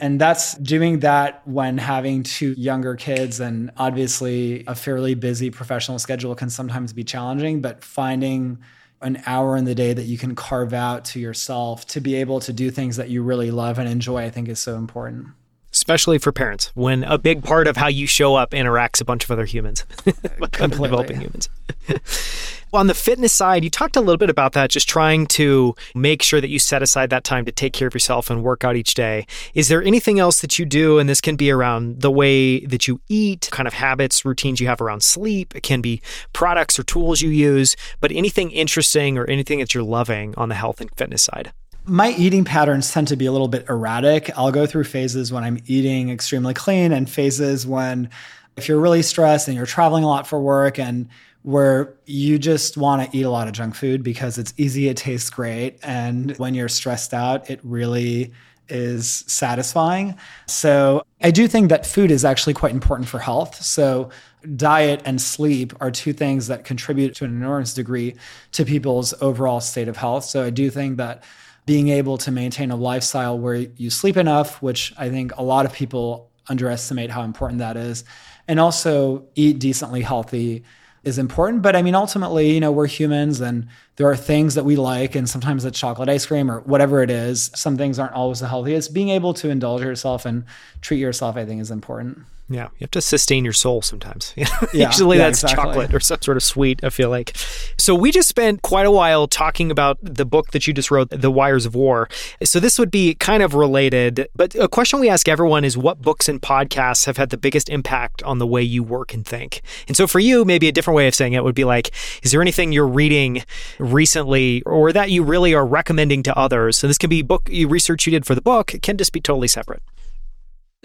And 0.00 0.20
that's 0.20 0.54
doing 0.54 1.00
that 1.00 1.46
when 1.46 1.78
having 1.78 2.22
two 2.22 2.54
younger 2.56 2.94
kids 2.94 3.40
and 3.40 3.70
obviously 3.76 4.64
a 4.66 4.74
fairly 4.74 5.14
busy 5.14 5.50
professional 5.50 5.98
schedule 5.98 6.34
can 6.34 6.50
sometimes 6.50 6.92
be 6.92 7.04
challenging, 7.04 7.60
but 7.60 7.82
finding 7.82 8.58
an 9.00 9.22
hour 9.26 9.56
in 9.56 9.64
the 9.64 9.74
day 9.74 9.92
that 9.92 10.04
you 10.04 10.18
can 10.18 10.34
carve 10.34 10.72
out 10.72 11.04
to 11.04 11.20
yourself 11.20 11.86
to 11.86 12.00
be 12.00 12.16
able 12.16 12.40
to 12.40 12.52
do 12.52 12.70
things 12.70 12.96
that 12.96 13.08
you 13.08 13.22
really 13.22 13.50
love 13.50 13.78
and 13.78 13.88
enjoy, 13.88 14.24
I 14.24 14.30
think 14.30 14.48
is 14.48 14.58
so 14.58 14.76
important. 14.76 15.28
Especially 15.72 16.18
for 16.18 16.32
parents, 16.32 16.72
when 16.74 17.04
a 17.04 17.18
big 17.18 17.44
part 17.44 17.66
of 17.66 17.76
how 17.76 17.88
you 17.88 18.06
show 18.06 18.34
up 18.34 18.50
interacts 18.52 19.00
a 19.00 19.04
bunch 19.04 19.24
of 19.24 19.30
other 19.30 19.44
humans, 19.44 19.84
Completely. 20.52 20.88
developing 20.88 21.20
humans. 21.20 21.48
on 22.72 22.86
the 22.86 22.94
fitness 22.94 23.32
side, 23.32 23.64
you 23.64 23.70
talked 23.70 23.96
a 23.96 24.00
little 24.00 24.16
bit 24.16 24.30
about 24.30 24.52
that, 24.52 24.70
just 24.70 24.88
trying 24.88 25.26
to 25.26 25.74
make 25.94 26.22
sure 26.22 26.40
that 26.40 26.48
you 26.48 26.58
set 26.58 26.82
aside 26.82 27.10
that 27.10 27.24
time 27.24 27.44
to 27.44 27.52
take 27.52 27.72
care 27.72 27.88
of 27.88 27.94
yourself 27.94 28.30
and 28.30 28.42
work 28.42 28.64
out 28.64 28.76
each 28.76 28.94
day. 28.94 29.26
Is 29.54 29.68
there 29.68 29.82
anything 29.82 30.18
else 30.18 30.40
that 30.40 30.58
you 30.58 30.64
do? 30.64 30.98
And 30.98 31.08
this 31.08 31.20
can 31.20 31.36
be 31.36 31.50
around 31.50 32.00
the 32.00 32.10
way 32.10 32.60
that 32.66 32.88
you 32.88 33.00
eat, 33.08 33.48
kind 33.52 33.66
of 33.66 33.74
habits, 33.74 34.24
routines 34.24 34.60
you 34.60 34.66
have 34.68 34.80
around 34.80 35.02
sleep. 35.02 35.54
It 35.54 35.62
can 35.62 35.80
be 35.80 36.00
products 36.32 36.78
or 36.78 36.82
tools 36.82 37.20
you 37.20 37.30
use, 37.30 37.76
but 38.00 38.10
anything 38.12 38.50
interesting 38.50 39.18
or 39.18 39.24
anything 39.26 39.58
that 39.58 39.74
you're 39.74 39.82
loving 39.84 40.34
on 40.36 40.48
the 40.48 40.54
health 40.54 40.80
and 40.80 40.90
fitness 40.96 41.22
side 41.22 41.52
my 41.84 42.10
eating 42.12 42.44
patterns 42.44 42.92
tend 42.92 43.08
to 43.08 43.16
be 43.16 43.26
a 43.26 43.32
little 43.32 43.48
bit 43.48 43.66
erratic. 43.68 44.30
I'll 44.36 44.52
go 44.52 44.66
through 44.66 44.84
phases 44.84 45.32
when 45.32 45.44
I'm 45.44 45.58
eating 45.66 46.10
extremely 46.10 46.54
clean 46.54 46.92
and 46.92 47.08
phases 47.08 47.66
when 47.66 48.10
if 48.56 48.68
you're 48.68 48.80
really 48.80 49.02
stressed 49.02 49.48
and 49.48 49.56
you're 49.56 49.66
traveling 49.66 50.04
a 50.04 50.08
lot 50.08 50.26
for 50.26 50.40
work 50.40 50.78
and 50.78 51.08
where 51.42 51.94
you 52.04 52.38
just 52.38 52.76
want 52.76 53.10
to 53.10 53.16
eat 53.16 53.22
a 53.22 53.30
lot 53.30 53.46
of 53.46 53.54
junk 53.54 53.74
food 53.74 54.02
because 54.02 54.36
it's 54.36 54.52
easy, 54.56 54.88
it 54.88 54.96
tastes 54.96 55.30
great. 55.30 55.78
And 55.82 56.36
when 56.36 56.54
you're 56.54 56.68
stressed 56.68 57.14
out, 57.14 57.48
it 57.48 57.60
really 57.62 58.32
is 58.68 59.24
satisfying. 59.26 60.14
So 60.46 61.02
I 61.22 61.30
do 61.30 61.48
think 61.48 61.70
that 61.70 61.86
food 61.86 62.10
is 62.10 62.24
actually 62.24 62.54
quite 62.54 62.72
important 62.72 63.08
for 63.08 63.18
health. 63.18 63.62
So 63.62 64.10
diet 64.56 65.00
and 65.04 65.20
sleep 65.20 65.72
are 65.80 65.90
two 65.90 66.12
things 66.12 66.48
that 66.48 66.64
contribute 66.64 67.14
to 67.16 67.24
an 67.24 67.30
enormous 67.30 67.74
degree 67.74 68.14
to 68.52 68.64
people's 68.64 69.14
overall 69.22 69.60
state 69.60 69.88
of 69.88 69.96
health. 69.96 70.24
So 70.24 70.44
I 70.44 70.50
do 70.50 70.70
think 70.70 70.98
that 70.98 71.24
being 71.68 71.88
able 71.88 72.16
to 72.16 72.30
maintain 72.30 72.70
a 72.70 72.76
lifestyle 72.76 73.38
where 73.38 73.56
you 73.56 73.90
sleep 73.90 74.16
enough, 74.16 74.62
which 74.62 74.94
I 74.96 75.10
think 75.10 75.36
a 75.36 75.42
lot 75.42 75.66
of 75.66 75.72
people 75.74 76.30
underestimate 76.48 77.10
how 77.10 77.24
important 77.24 77.58
that 77.58 77.76
is, 77.76 78.04
and 78.48 78.58
also 78.58 79.26
eat 79.34 79.58
decently 79.58 80.00
healthy 80.00 80.64
is 81.04 81.18
important. 81.18 81.60
But 81.60 81.76
I 81.76 81.82
mean, 81.82 81.94
ultimately, 81.94 82.52
you 82.52 82.60
know, 82.60 82.72
we're 82.72 82.86
humans 82.86 83.42
and 83.42 83.68
there 83.96 84.08
are 84.08 84.16
things 84.16 84.54
that 84.54 84.64
we 84.64 84.76
like, 84.76 85.14
and 85.14 85.28
sometimes 85.28 85.66
it's 85.66 85.78
chocolate 85.78 86.08
ice 86.08 86.24
cream 86.24 86.50
or 86.50 86.60
whatever 86.60 87.02
it 87.02 87.10
is. 87.10 87.50
Some 87.54 87.76
things 87.76 87.98
aren't 87.98 88.14
always 88.14 88.40
the 88.40 88.48
healthiest. 88.48 88.94
Being 88.94 89.10
able 89.10 89.34
to 89.34 89.50
indulge 89.50 89.82
yourself 89.82 90.24
and 90.24 90.44
treat 90.80 91.00
yourself, 91.00 91.36
I 91.36 91.44
think, 91.44 91.60
is 91.60 91.70
important. 91.70 92.24
Yeah, 92.50 92.68
you 92.78 92.84
have 92.84 92.90
to 92.92 93.02
sustain 93.02 93.44
your 93.44 93.52
soul 93.52 93.82
sometimes. 93.82 94.32
yeah, 94.36 94.46
Usually 94.72 95.18
yeah, 95.18 95.24
that's 95.24 95.42
exactly. 95.42 95.64
chocolate 95.64 95.94
or 95.94 96.00
some 96.00 96.22
sort 96.22 96.38
of 96.38 96.42
sweet, 96.42 96.82
I 96.82 96.88
feel 96.88 97.10
like. 97.10 97.36
So 97.76 97.94
we 97.94 98.10
just 98.10 98.28
spent 98.28 98.62
quite 98.62 98.86
a 98.86 98.90
while 98.90 99.28
talking 99.28 99.70
about 99.70 99.98
the 100.02 100.24
book 100.24 100.52
that 100.52 100.66
you 100.66 100.72
just 100.72 100.90
wrote, 100.90 101.10
The 101.10 101.30
Wires 101.30 101.66
of 101.66 101.74
War. 101.74 102.08
So 102.42 102.58
this 102.58 102.78
would 102.78 102.90
be 102.90 103.14
kind 103.14 103.42
of 103.42 103.54
related, 103.54 104.28
but 104.34 104.54
a 104.54 104.66
question 104.66 104.98
we 104.98 105.10
ask 105.10 105.28
everyone 105.28 105.62
is 105.62 105.76
what 105.76 106.00
books 106.00 106.26
and 106.26 106.40
podcasts 106.40 107.04
have 107.04 107.18
had 107.18 107.28
the 107.28 107.36
biggest 107.36 107.68
impact 107.68 108.22
on 108.22 108.38
the 108.38 108.46
way 108.46 108.62
you 108.62 108.82
work 108.82 109.12
and 109.12 109.26
think? 109.26 109.60
And 109.86 109.96
so 109.96 110.06
for 110.06 110.18
you, 110.18 110.46
maybe 110.46 110.68
a 110.68 110.72
different 110.72 110.96
way 110.96 111.06
of 111.06 111.14
saying 111.14 111.34
it 111.34 111.44
would 111.44 111.54
be 111.54 111.64
like, 111.64 111.90
is 112.22 112.32
there 112.32 112.40
anything 112.40 112.72
you're 112.72 112.88
reading 112.88 113.44
recently 113.78 114.62
or 114.62 114.90
that 114.92 115.10
you 115.10 115.22
really 115.22 115.52
are 115.54 115.66
recommending 115.66 116.22
to 116.22 116.38
others? 116.38 116.78
So 116.78 116.86
this 116.86 116.98
can 116.98 117.10
be 117.10 117.20
book 117.20 117.48
you 117.50 117.68
research 117.68 118.06
you 118.06 118.10
did 118.10 118.24
for 118.24 118.34
the 118.34 118.40
book, 118.40 118.74
it 118.74 118.80
can 118.80 118.96
just 118.96 119.12
be 119.12 119.20
totally 119.20 119.48
separate. 119.48 119.82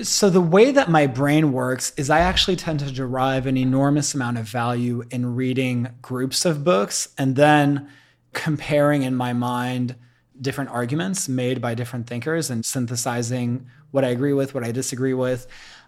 So, 0.01 0.31
the 0.31 0.41
way 0.41 0.71
that 0.71 0.89
my 0.89 1.05
brain 1.05 1.51
works 1.51 1.93
is 1.97 2.09
I 2.09 2.21
actually 2.21 2.55
tend 2.55 2.79
to 2.79 2.91
derive 2.91 3.45
an 3.45 3.57
enormous 3.57 4.15
amount 4.15 4.39
of 4.39 4.45
value 4.45 5.03
in 5.11 5.35
reading 5.35 5.87
groups 6.01 6.45
of 6.45 6.63
books 6.63 7.09
and 7.15 7.35
then 7.35 7.87
comparing 8.33 9.03
in 9.03 9.15
my 9.15 9.33
mind 9.33 9.95
different 10.41 10.71
arguments 10.71 11.29
made 11.29 11.61
by 11.61 11.75
different 11.75 12.07
thinkers 12.07 12.49
and 12.49 12.65
synthesizing 12.65 13.67
what 13.91 14.03
I 14.03 14.07
agree 14.07 14.33
with, 14.33 14.55
what 14.55 14.63
I 14.63 14.71
disagree 14.71 15.13
with. 15.13 15.45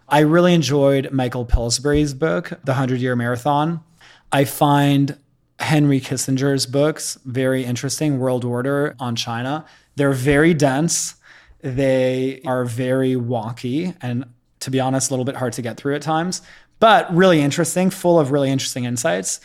I 0.08 0.20
really 0.20 0.54
enjoyed 0.54 1.10
Michael 1.10 1.44
Pillsbury's 1.44 2.14
book, 2.14 2.52
The 2.62 2.74
Hundred 2.74 3.00
Year 3.00 3.16
Marathon. 3.16 3.80
I 4.30 4.44
find 4.44 5.18
Henry 5.58 6.00
Kissinger's 6.00 6.66
books 6.66 7.18
very 7.24 7.64
interesting, 7.64 8.20
World 8.20 8.44
Order 8.44 8.94
on 9.00 9.16
China. 9.16 9.64
They're 9.96 10.12
very 10.12 10.54
dense 10.54 11.16
they 11.60 12.40
are 12.44 12.64
very 12.64 13.14
wonky 13.14 13.96
and 14.00 14.24
to 14.60 14.70
be 14.70 14.80
honest, 14.80 15.10
a 15.10 15.12
little 15.12 15.24
bit 15.24 15.36
hard 15.36 15.52
to 15.54 15.62
get 15.62 15.76
through 15.76 15.94
at 15.94 16.02
times, 16.02 16.42
but 16.80 17.12
really 17.14 17.40
interesting, 17.40 17.90
full 17.90 18.18
of 18.18 18.32
really 18.32 18.50
interesting 18.50 18.84
insights. 18.84 19.40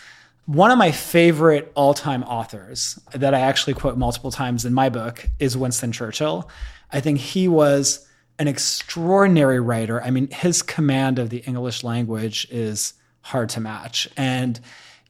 One 0.46 0.72
of 0.72 0.78
my 0.78 0.92
favorite 0.92 1.72
all 1.76 1.94
time 1.94 2.24
authors 2.24 3.00
that 3.14 3.34
I 3.34 3.42
actually 3.42 3.76
quote 3.76 3.98
multiple 3.98 4.32
times 4.32 4.66
in 4.66 4.74
my 4.74 4.90
book 4.90 5.28
is 5.40 5.56
Winston 5.56 5.92
Churchill. 5.92 6.50
I 6.92 7.00
think 7.00 7.20
he 7.20 7.48
was 7.48 8.08
an 8.40 8.48
extraordinary 8.48 9.60
writer. 9.60 10.02
I 10.02 10.10
mean, 10.10 10.28
his 10.32 10.64
command 10.64 11.20
of 11.20 11.30
the 11.30 11.44
English 11.46 11.84
language 11.84 12.48
is 12.50 12.94
hard 13.22 13.50
to 13.50 13.60
match. 13.62 14.10
And, 14.18 14.60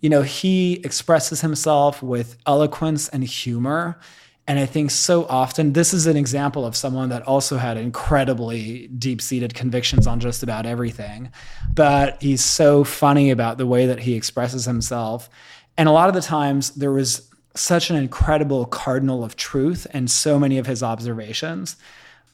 you 0.02 0.10
know, 0.10 0.22
he 0.22 0.82
expresses 0.84 1.40
himself 1.40 2.04
with 2.04 2.36
eloquence 2.46 3.08
and 3.08 3.24
humor. 3.24 3.98
And 4.48 4.60
I 4.60 4.66
think 4.66 4.92
so 4.92 5.26
often, 5.28 5.74
this 5.74 5.94
is 5.94 6.08
an 6.08 6.18
example 6.18 6.66
of 6.66 6.76
someone 6.76 7.10
that 7.10 7.24
also 7.24 7.58
had 7.58 7.78
incredibly 7.78 8.88
deep 8.88 9.22
seated 9.22 9.54
convictions 9.54 10.08
on 10.08 10.20
just 10.20 10.44
about 10.44 10.66
everything. 10.66 11.32
But 11.74 12.22
he's 12.22 12.44
so 12.44 12.84
funny 12.84 13.30
about 13.30 13.58
the 13.58 13.68
way 13.68 13.86
that 13.86 14.00
he 14.00 14.16
expresses 14.16 14.66
himself. 14.66 15.30
And 15.78 15.88
a 15.88 15.92
lot 15.92 16.10
of 16.10 16.16
the 16.16 16.22
times, 16.22 16.72
there 16.72 16.92
was 16.92 17.30
such 17.56 17.90
an 17.90 17.96
incredible 17.96 18.66
cardinal 18.66 19.24
of 19.24 19.36
truth 19.36 19.86
in 19.94 20.08
so 20.08 20.40
many 20.40 20.58
of 20.58 20.66
his 20.66 20.82
observations. 20.82 21.76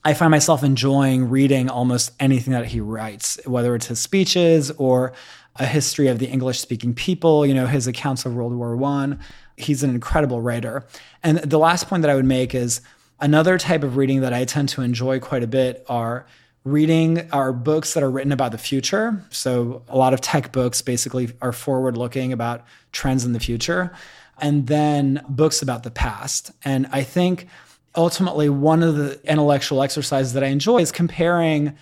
I 0.04 0.14
find 0.14 0.32
myself 0.32 0.64
enjoying 0.64 1.30
reading 1.30 1.70
almost 1.70 2.12
anything 2.20 2.54
that 2.54 2.68
he 2.68 2.80
writes, 2.80 3.40
whether 3.46 3.76
it's 3.76 3.88
his 3.88 4.00
speeches 4.00 4.72
or 4.72 5.14
a 5.58 5.66
history 5.66 6.08
of 6.08 6.20
the 6.20 6.28
English 6.28 6.60
speaking 6.60 6.94
people, 6.94 7.46
you 7.46 7.54
know, 7.54 7.66
his 7.66 7.88
accounts 7.88 8.26
of 8.26 8.36
World 8.36 8.54
War 8.54 8.78
One. 8.78 9.20
He's 9.58 9.84
an 9.84 9.90
incredible 9.90 10.42
writer. 10.42 10.86
And 11.24 11.40
the 11.40 11.60
last 11.60 11.88
point 11.88 12.02
that 12.04 12.10
I 12.10 12.16
would 12.16 12.26
make 12.26 12.56
is 12.56 12.82
another 13.20 13.58
type 13.58 13.84
of 13.84 13.98
reading 13.98 14.22
that 14.22 14.34
I 14.34 14.46
tend 14.46 14.70
to 14.70 14.82
enjoy 14.82 15.20
quite 15.20 15.44
a 15.44 15.48
bit 15.48 15.84
are 15.90 16.26
reading 16.64 17.30
are 17.32 17.54
books 17.54 17.94
that 17.94 18.04
are 18.04 18.12
written 18.12 18.32
about 18.32 18.52
the 18.52 18.58
future. 18.58 19.26
So 19.30 19.84
a 19.88 19.98
lot 19.98 20.14
of 20.14 20.22
tech 20.22 20.52
books 20.52 20.82
basically 20.82 21.32
are 21.42 21.54
forward 21.54 21.98
looking 21.98 22.34
about 22.34 22.66
trends 22.92 23.26
in 23.26 23.34
the 23.34 23.40
future 23.40 23.94
and 24.40 24.68
then 24.68 25.24
books 25.28 25.62
about 25.62 25.84
the 25.84 25.92
past. 25.92 26.52
And 26.64 26.88
I 26.92 27.04
think 27.04 27.48
ultimately 27.96 28.50
one 28.50 28.84
of 28.84 28.96
the 28.96 29.20
intellectual 29.24 29.82
exercises 29.82 30.34
that 30.34 30.44
I 30.44 30.48
enjoy 30.48 30.80
is 30.80 30.92
comparing 30.92 31.76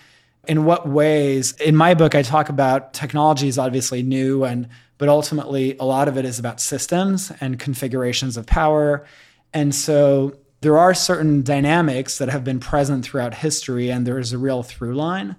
in 0.48 0.64
what 0.64 0.88
ways 0.88 1.52
in 1.54 1.76
my 1.76 1.94
book 1.94 2.14
I 2.14 2.22
talk 2.22 2.48
about 2.48 2.94
technology 2.94 3.48
is 3.48 3.58
obviously 3.58 4.02
new 4.02 4.44
and 4.44 4.68
but 4.98 5.08
ultimately 5.08 5.76
a 5.78 5.84
lot 5.84 6.08
of 6.08 6.16
it 6.16 6.24
is 6.24 6.38
about 6.38 6.60
systems 6.60 7.32
and 7.40 7.58
configurations 7.58 8.36
of 8.36 8.46
power. 8.46 9.06
And 9.52 9.74
so 9.74 10.36
there 10.60 10.78
are 10.78 10.94
certain 10.94 11.42
dynamics 11.42 12.18
that 12.18 12.28
have 12.28 12.44
been 12.44 12.60
present 12.60 13.04
throughout 13.04 13.34
history 13.34 13.90
and 13.90 14.06
there 14.06 14.18
is 14.18 14.32
a 14.32 14.38
real 14.38 14.62
through 14.62 14.94
line. 14.94 15.36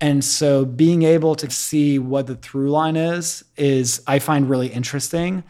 And 0.00 0.24
so 0.24 0.64
being 0.64 1.02
able 1.02 1.34
to 1.36 1.50
see 1.50 1.98
what 1.98 2.26
the 2.26 2.36
through 2.36 2.70
line 2.70 2.96
is 2.96 3.44
is 3.56 4.02
I 4.06 4.18
find 4.18 4.50
really 4.50 4.68
interesting 4.68 5.44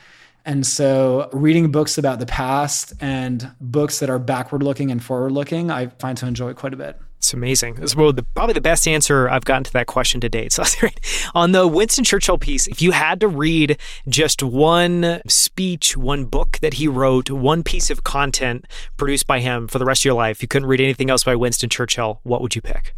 and 0.46 0.64
so, 0.64 1.28
reading 1.32 1.72
books 1.72 1.98
about 1.98 2.20
the 2.20 2.26
past 2.26 2.92
and 3.00 3.50
books 3.60 3.98
that 3.98 4.08
are 4.08 4.20
backward 4.20 4.62
looking 4.62 4.92
and 4.92 5.02
forward 5.02 5.32
looking, 5.32 5.72
I 5.72 5.88
find 5.88 6.16
to 6.18 6.26
enjoy 6.26 6.54
quite 6.54 6.72
a 6.72 6.76
bit. 6.76 6.96
It's 7.18 7.32
amazing. 7.32 7.78
It's 7.80 7.96
well, 7.96 8.12
the, 8.12 8.22
probably 8.22 8.52
the 8.52 8.60
best 8.60 8.86
answer 8.86 9.28
I've 9.28 9.44
gotten 9.44 9.64
to 9.64 9.72
that 9.72 9.86
question 9.86 10.20
to 10.20 10.28
date. 10.28 10.52
So, 10.56 10.88
on 11.34 11.52
the 11.52 11.66
Winston 11.66 12.04
Churchill 12.04 12.38
piece, 12.38 12.66
if 12.66 12.80
you 12.80 12.92
had 12.92 13.20
to 13.20 13.28
read 13.28 13.78
just 14.08 14.42
one 14.42 15.20
speech, 15.26 15.96
one 15.96 16.24
book 16.24 16.58
that 16.62 16.74
he 16.74 16.88
wrote, 16.88 17.30
one 17.30 17.62
piece 17.62 17.90
of 17.90 18.04
content 18.04 18.66
produced 18.96 19.26
by 19.26 19.40
him 19.40 19.68
for 19.68 19.78
the 19.78 19.84
rest 19.84 20.02
of 20.02 20.06
your 20.06 20.14
life, 20.14 20.40
you 20.40 20.48
couldn't 20.48 20.68
read 20.68 20.80
anything 20.80 21.10
else 21.10 21.24
by 21.24 21.34
Winston 21.34 21.68
Churchill, 21.68 22.20
what 22.22 22.40
would 22.40 22.54
you 22.54 22.62
pick? 22.62 22.94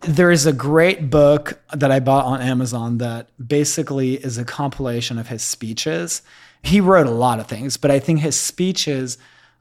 There 0.00 0.30
is 0.30 0.46
a 0.46 0.52
great 0.52 1.08
book 1.08 1.60
that 1.72 1.90
I 1.90 2.00
bought 2.00 2.24
on 2.24 2.40
Amazon 2.40 2.98
that 2.98 3.28
basically 3.46 4.14
is 4.14 4.38
a 4.38 4.44
compilation 4.44 5.18
of 5.18 5.28
his 5.28 5.42
speeches 5.42 6.22
he 6.66 6.80
wrote 6.80 7.06
a 7.06 7.10
lot 7.10 7.38
of 7.38 7.46
things, 7.46 7.76
but 7.76 7.90
I 7.90 7.98
think 7.98 8.20
his 8.20 8.38
speeches 8.38 9.18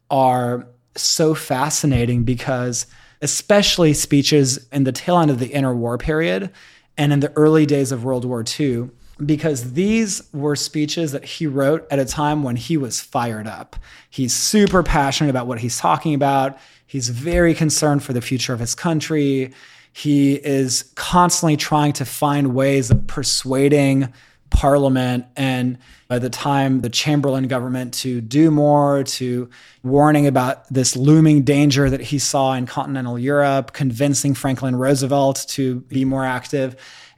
are 0.10 0.68
so 0.96 1.36
fascinating 1.36 2.24
because, 2.24 2.88
especially 3.22 3.94
speeches 3.94 4.68
in 4.72 4.84
the 4.84 4.92
tail 4.92 5.20
end 5.20 5.32
of 5.32 5.40
the 5.40 5.50
interwar 5.50 6.00
period 6.00 6.52
and 6.98 7.12
in 7.12 7.20
the 7.20 7.32
early 7.34 7.66
days 7.66 7.92
of 7.92 8.04
World 8.04 8.26
War 8.26 8.44
II, 8.60 8.90
because 9.26 9.74
these 9.74 10.22
were 10.34 10.56
speeches 10.56 11.12
that 11.12 11.24
he 11.24 11.48
wrote 11.48 11.88
at 11.90 12.00
a 12.00 12.06
time 12.06 12.44
when 12.44 12.56
he 12.56 12.78
was 12.78 13.00
fired 13.00 13.48
up. 13.48 13.76
He's 14.10 14.34
super 14.34 14.84
passionate 14.84 15.30
about 15.30 15.48
what 15.48 15.60
he's 15.60 15.78
talking 15.78 16.14
about. 16.14 16.58
He's 16.86 17.10
very 17.10 17.54
concerned 17.54 18.04
for 18.04 18.14
the 18.14 18.22
future 18.22 18.54
of 18.54 18.60
his 18.60 18.76
country. 18.76 19.54
He 19.94 20.36
is 20.36 20.92
constantly 20.96 21.56
trying 21.56 21.94
to 21.94 22.06
find 22.06 22.54
ways 22.54 22.92
of 22.92 23.08
persuading 23.08 24.12
parliament 24.56 25.26
and 25.36 25.78
by 26.08 26.18
the 26.18 26.30
time 26.30 26.82
the 26.82 26.90
Chamberlain 26.90 27.48
government 27.48 27.94
to 27.96 28.22
do 28.22 28.50
more, 28.50 29.04
to 29.04 29.50
warning 29.84 30.28
about 30.28 30.68
this 30.74 30.96
looming 30.96 31.44
danger 31.44 31.90
that 31.90 32.00
he 32.00 32.20
saw 32.20 32.54
in 32.54 32.66
continental 32.66 33.20
Europe, 33.20 33.74
convincing 33.74 34.34
Franklin 34.34 34.76
Roosevelt 34.76 35.46
to 35.50 35.82
be 35.82 36.06
more 36.06 36.24
active. 36.24 36.76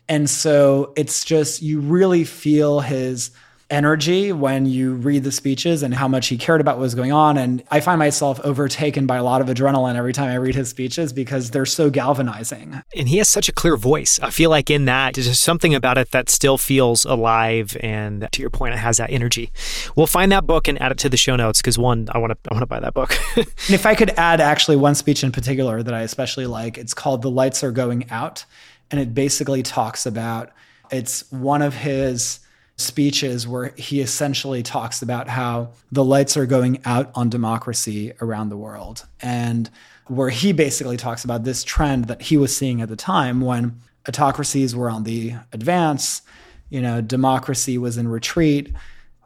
And 0.10 0.30
so 0.30 0.94
it's 0.96 1.24
just, 1.24 1.62
you 1.62 1.80
really 1.80 2.24
feel 2.24 2.80
his 2.80 3.32
energy 3.70 4.32
when 4.32 4.66
you 4.66 4.94
read 4.94 5.24
the 5.24 5.32
speeches 5.32 5.84
and 5.84 5.94
how 5.94 6.08
much 6.08 6.28
he 6.28 6.38
cared 6.38 6.62
about 6.62 6.78
what 6.78 6.84
was 6.84 6.96
going 6.96 7.12
on. 7.12 7.38
And 7.38 7.64
I 7.70 7.82
find 7.82 8.00
myself 8.00 8.40
overtaken 8.42 9.06
by 9.08 9.18
a 9.18 9.24
lot 9.24 9.42
of 9.42 9.48
adrenaline 9.48 9.96
every 9.96 10.14
time 10.14 10.30
I 10.30 10.36
read 10.36 10.56
his 10.56 10.70
speeches 10.70 11.12
because 11.12 11.52
they're 11.52 11.66
so 11.66 11.90
galvanizing. 11.90 12.82
And 12.96 13.10
he 13.10 13.18
has 13.18 13.28
such 13.28 13.50
a 13.50 13.52
clear 13.52 13.76
voice. 13.76 14.20
I 14.22 14.30
feel 14.30 14.50
like 14.50 14.70
in 14.70 14.86
that, 14.86 15.16
there's 15.16 15.28
just 15.28 15.42
something 15.42 15.76
about 15.76 15.98
it 15.98 16.12
that 16.12 16.30
still 16.30 16.58
feels 16.58 17.04
alive. 17.04 17.76
And 17.82 18.28
to 18.32 18.42
your 18.42 18.50
point, 18.50 18.74
it 18.74 18.78
has 18.78 18.98
that 18.98 19.12
energy. 19.12 19.52
We'll 19.96 20.08
find 20.08 20.32
that 20.32 20.46
book 20.46 20.68
and 20.68 20.82
add 20.82 20.92
it 20.92 20.98
to 21.00 21.10
the 21.10 21.18
show 21.18 21.36
notes 21.36 21.62
because 21.62 21.78
one, 21.78 22.08
I 22.12 22.20
want 22.20 22.32
to 22.32 22.50
I 22.50 22.54
want 22.54 22.62
to 22.62 22.68
buy 22.68 22.80
that 22.80 22.94
book. 22.94 23.18
and 23.36 23.46
if 23.70 23.86
I 23.86 23.96
could 23.96 24.12
add 24.12 24.40
actually 24.40 24.78
one 24.78 24.96
speech 24.96 25.24
in 25.24 25.32
particular 25.32 25.84
that 25.84 25.94
I 25.94 26.02
especially 26.02 26.46
like, 26.46 26.78
it's 26.78 26.94
called 26.94 27.22
"The 27.22 27.30
Lights 27.30 27.64
Are 27.64 27.72
Going 27.72 28.10
Out," 28.10 28.46
and 28.90 29.00
it 29.00 29.14
basically 29.14 29.64
talks 29.64 30.06
about 30.06 30.52
it's 30.92 31.30
one 31.32 31.62
of 31.62 31.74
his 31.74 32.40
speeches 32.78 33.48
where 33.48 33.74
he 33.76 34.02
essentially 34.02 34.62
talks 34.62 35.02
about 35.02 35.28
how 35.28 35.70
the 35.92 36.04
lights 36.04 36.38
are 36.38 36.46
going 36.46 36.80
out 36.86 37.12
on 37.16 37.30
democracy 37.30 38.14
around 38.22 38.50
the 38.50 38.58
world. 38.58 39.06
And 39.22 39.70
where 40.06 40.30
he 40.30 40.54
basically 40.54 40.98
talks 40.98 41.24
about 41.24 41.44
this 41.44 41.64
trend 41.64 42.06
that 42.06 42.22
he 42.22 42.38
was 42.38 42.56
seeing 42.56 42.82
at 42.82 42.90
the 42.90 42.96
time 42.96 43.42
when 43.42 43.80
autocracies 44.08 44.76
were 44.76 44.90
on 44.90 45.04
the 45.04 45.34
advance, 45.52 46.22
you 46.70 46.82
know, 46.82 47.02
democracy 47.02 47.78
was 47.78 47.98
in 47.98 48.08
retreat. 48.08 48.74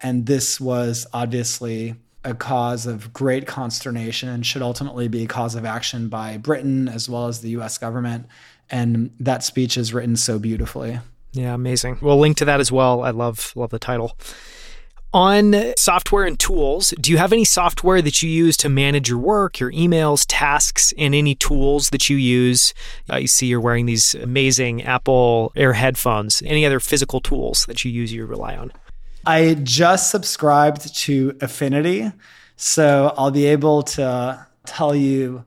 And 0.02 0.26
this 0.26 0.60
was 0.60 1.06
obviously 1.14 1.96
a 2.24 2.34
cause 2.34 2.86
of 2.86 3.12
great 3.14 3.48
consternation 3.48 4.30
and 4.30 4.46
should 4.46 4.62
ultimately 4.62 5.08
be 5.08 5.24
a 5.24 5.28
cause 5.28 5.56
of 5.56 5.66
action 5.66 6.08
by 6.08 6.38
Britain 6.38 6.88
as 6.88 7.10
well 7.10 7.28
as 7.28 7.42
the 7.42 7.50
US 7.50 7.78
government. 7.78 8.28
And 8.70 9.12
that 9.20 9.44
speech 9.44 9.78
is 9.78 9.94
written 9.94 10.16
so 10.16 10.40
beautifully. 10.40 11.00
Yeah, 11.34 11.54
amazing. 11.54 12.00
We'll 12.02 12.20
link 12.20 12.38
to 12.38 12.46
that 12.46 12.60
as 12.60 12.72
well. 12.72 13.04
I 13.04 13.12
love 13.12 13.54
love 13.56 13.70
the 13.70 13.80
title. 13.80 14.18
On 15.14 15.74
software 15.76 16.24
and 16.24 16.40
tools, 16.40 16.94
do 17.02 17.12
you 17.12 17.18
have 17.18 17.34
any 17.34 17.44
software 17.44 18.02
that 18.02 18.24
you 18.24 18.30
use 18.30 18.56
to 18.58 18.70
manage 18.70 19.10
your 19.10 19.18
work, 19.18 19.60
your 19.60 19.70
emails, 19.74 20.24
tasks, 20.26 20.94
and 20.98 21.14
any 21.14 21.36
tools 21.36 21.90
that 21.90 22.10
you 22.10 22.16
use? 22.16 22.74
Uh, 23.10 23.16
I 23.16 23.26
see 23.26 23.48
you're 23.48 23.60
wearing 23.60 23.88
these 23.88 24.16
amazing 24.16 24.84
Apple 24.84 25.52
Air 25.58 25.74
headphones. 25.74 26.42
Any 26.46 26.66
other 26.66 26.80
physical 26.80 27.20
tools 27.20 27.66
that 27.66 27.84
you 27.84 27.92
use 27.92 28.14
you 28.14 28.26
rely 28.26 28.56
on? 28.56 28.72
I 29.26 29.56
just 29.62 30.12
subscribed 30.12 30.96
to 30.96 31.38
Affinity, 31.42 32.10
so 32.56 33.14
I'll 33.18 33.32
be 33.32 33.48
able 33.48 33.84
to 33.84 34.48
tell 34.66 34.96
you 34.96 35.44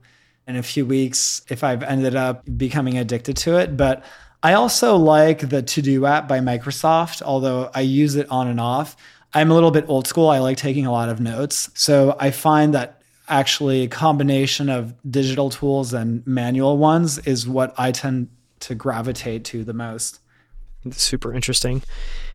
in 0.47 0.57
a 0.57 0.63
few 0.63 0.85
weeks 0.85 1.41
if 1.49 1.63
I've 1.63 1.81
ended 1.81 2.15
up 2.15 2.43
becoming 2.55 2.99
addicted 2.99 3.35
to 3.37 3.57
it. 3.57 3.75
But 3.75 4.05
I 4.45 4.53
also 4.53 4.95
like 4.95 5.49
the 5.49 5.63
To 5.63 5.81
Do 5.81 6.05
app 6.05 6.27
by 6.27 6.37
Microsoft, 6.37 7.23
although 7.23 7.71
I 7.73 7.81
use 7.81 8.13
it 8.13 8.29
on 8.29 8.47
and 8.47 8.59
off. 8.59 8.95
I'm 9.33 9.49
a 9.49 9.55
little 9.55 9.71
bit 9.71 9.85
old 9.87 10.05
school. 10.05 10.29
I 10.29 10.37
like 10.37 10.55
taking 10.55 10.85
a 10.85 10.91
lot 10.91 11.09
of 11.09 11.19
notes. 11.19 11.71
So 11.73 12.15
I 12.19 12.29
find 12.29 12.71
that 12.75 13.01
actually 13.27 13.81
a 13.81 13.87
combination 13.87 14.69
of 14.69 14.93
digital 15.09 15.49
tools 15.49 15.95
and 15.95 16.21
manual 16.27 16.77
ones 16.77 17.17
is 17.17 17.47
what 17.47 17.73
I 17.75 17.91
tend 17.91 18.29
to 18.59 18.75
gravitate 18.75 19.45
to 19.45 19.63
the 19.63 19.73
most 19.73 20.19
super 20.91 21.33
interesting. 21.33 21.81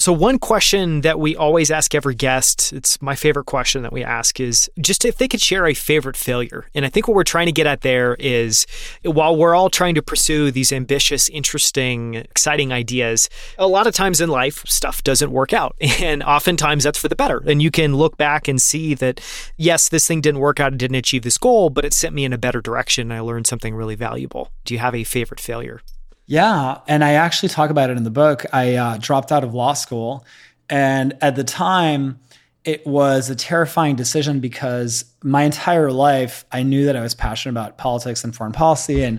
So, 0.00 0.14
one 0.14 0.38
question 0.38 1.02
that 1.02 1.21
we 1.21 1.37
always 1.37 1.71
ask 1.71 1.95
every 1.95 2.14
guest, 2.14 2.73
it's 2.73 3.02
my 3.02 3.14
favorite 3.14 3.45
question 3.45 3.83
that 3.83 3.92
we 3.92 4.02
ask, 4.02 4.40
is 4.40 4.71
just 4.80 5.04
if 5.04 5.19
they 5.19 5.28
could 5.28 5.42
share 5.42 5.66
a 5.66 5.75
favorite 5.75 6.16
failure. 6.16 6.64
And 6.75 6.87
I 6.87 6.88
think 6.88 7.07
what 7.07 7.14
we're 7.14 7.23
trying 7.23 7.45
to 7.49 7.52
get 7.52 7.66
at 7.66 7.83
there 7.83 8.16
is 8.19 8.66
while 9.04 9.37
we're 9.37 9.54
all 9.54 9.69
trying 9.69 9.95
to 9.97 10.02
pursue 10.02 10.50
these 10.50 10.73
ambitious, 10.73 11.28
interesting, 11.28 12.14
exciting 12.14 12.73
ideas, 12.73 13.28
a 13.59 13.66
lot 13.66 13.87
of 13.87 13.92
times 13.92 14.23
in 14.23 14.30
life, 14.30 14.64
stuff 14.66 15.04
doesn't 15.04 15.33
work 15.33 15.52
out. 15.52 15.76
And 16.00 16.23
oftentimes 16.23 16.85
that's 16.85 16.99
for 16.99 17.09
the 17.09 17.16
better. 17.16 17.42
And 17.47 17.61
you 17.61 17.71
can 17.71 17.95
look 17.95 18.16
back 18.16 18.49
and 18.49 18.62
see 18.62 18.95
that, 18.95 19.21
yes, 19.59 19.90
this 19.90 20.07
thing 20.07 20.23
didn't 20.23 20.40
work 20.40 20.61
out, 20.61 20.73
it 20.73 20.78
didn't 20.78 20.97
achieve 20.97 21.25
this 21.25 21.37
goal, 21.37 21.69
but 21.69 21.85
it 21.85 21.92
sent 21.92 22.14
me 22.14 22.25
in 22.25 22.33
a 22.33 22.38
better 22.38 22.62
direction. 22.62 23.11
And 23.11 23.12
I 23.12 23.21
learned 23.21 23.47
something 23.47 23.75
really 23.75 23.97
valuable. 23.97 24.50
Do 24.64 24.73
you 24.73 24.80
have 24.80 24.95
a 24.95 25.04
favorite 25.04 25.40
failure? 25.40 25.83
Yeah. 26.31 26.79
And 26.87 27.03
I 27.03 27.15
actually 27.15 27.49
talk 27.49 27.71
about 27.71 27.91
it 27.91 27.97
in 27.97 28.05
the 28.05 28.11
book. 28.11 28.47
I 28.53 28.77
uh, 28.77 28.99
dropped 28.99 29.33
out 29.33 29.43
of 29.43 29.53
law 29.53 29.73
school. 29.73 30.25
And 30.69 31.19
at 31.21 31.35
the 31.35 31.43
time, 31.43 32.21
it 32.65 32.87
was 32.87 33.29
a 33.29 33.35
terrifying 33.35 33.97
decision 33.97 34.39
because 34.39 35.07
my 35.25 35.43
entire 35.43 35.91
life, 35.91 36.45
I 36.53 36.63
knew 36.63 36.85
that 36.85 36.95
I 36.95 37.01
was 37.01 37.17
passionate 37.17 37.55
about 37.55 37.79
politics 37.79 38.23
and 38.23 38.33
foreign 38.33 38.53
policy. 38.53 39.03
And 39.03 39.19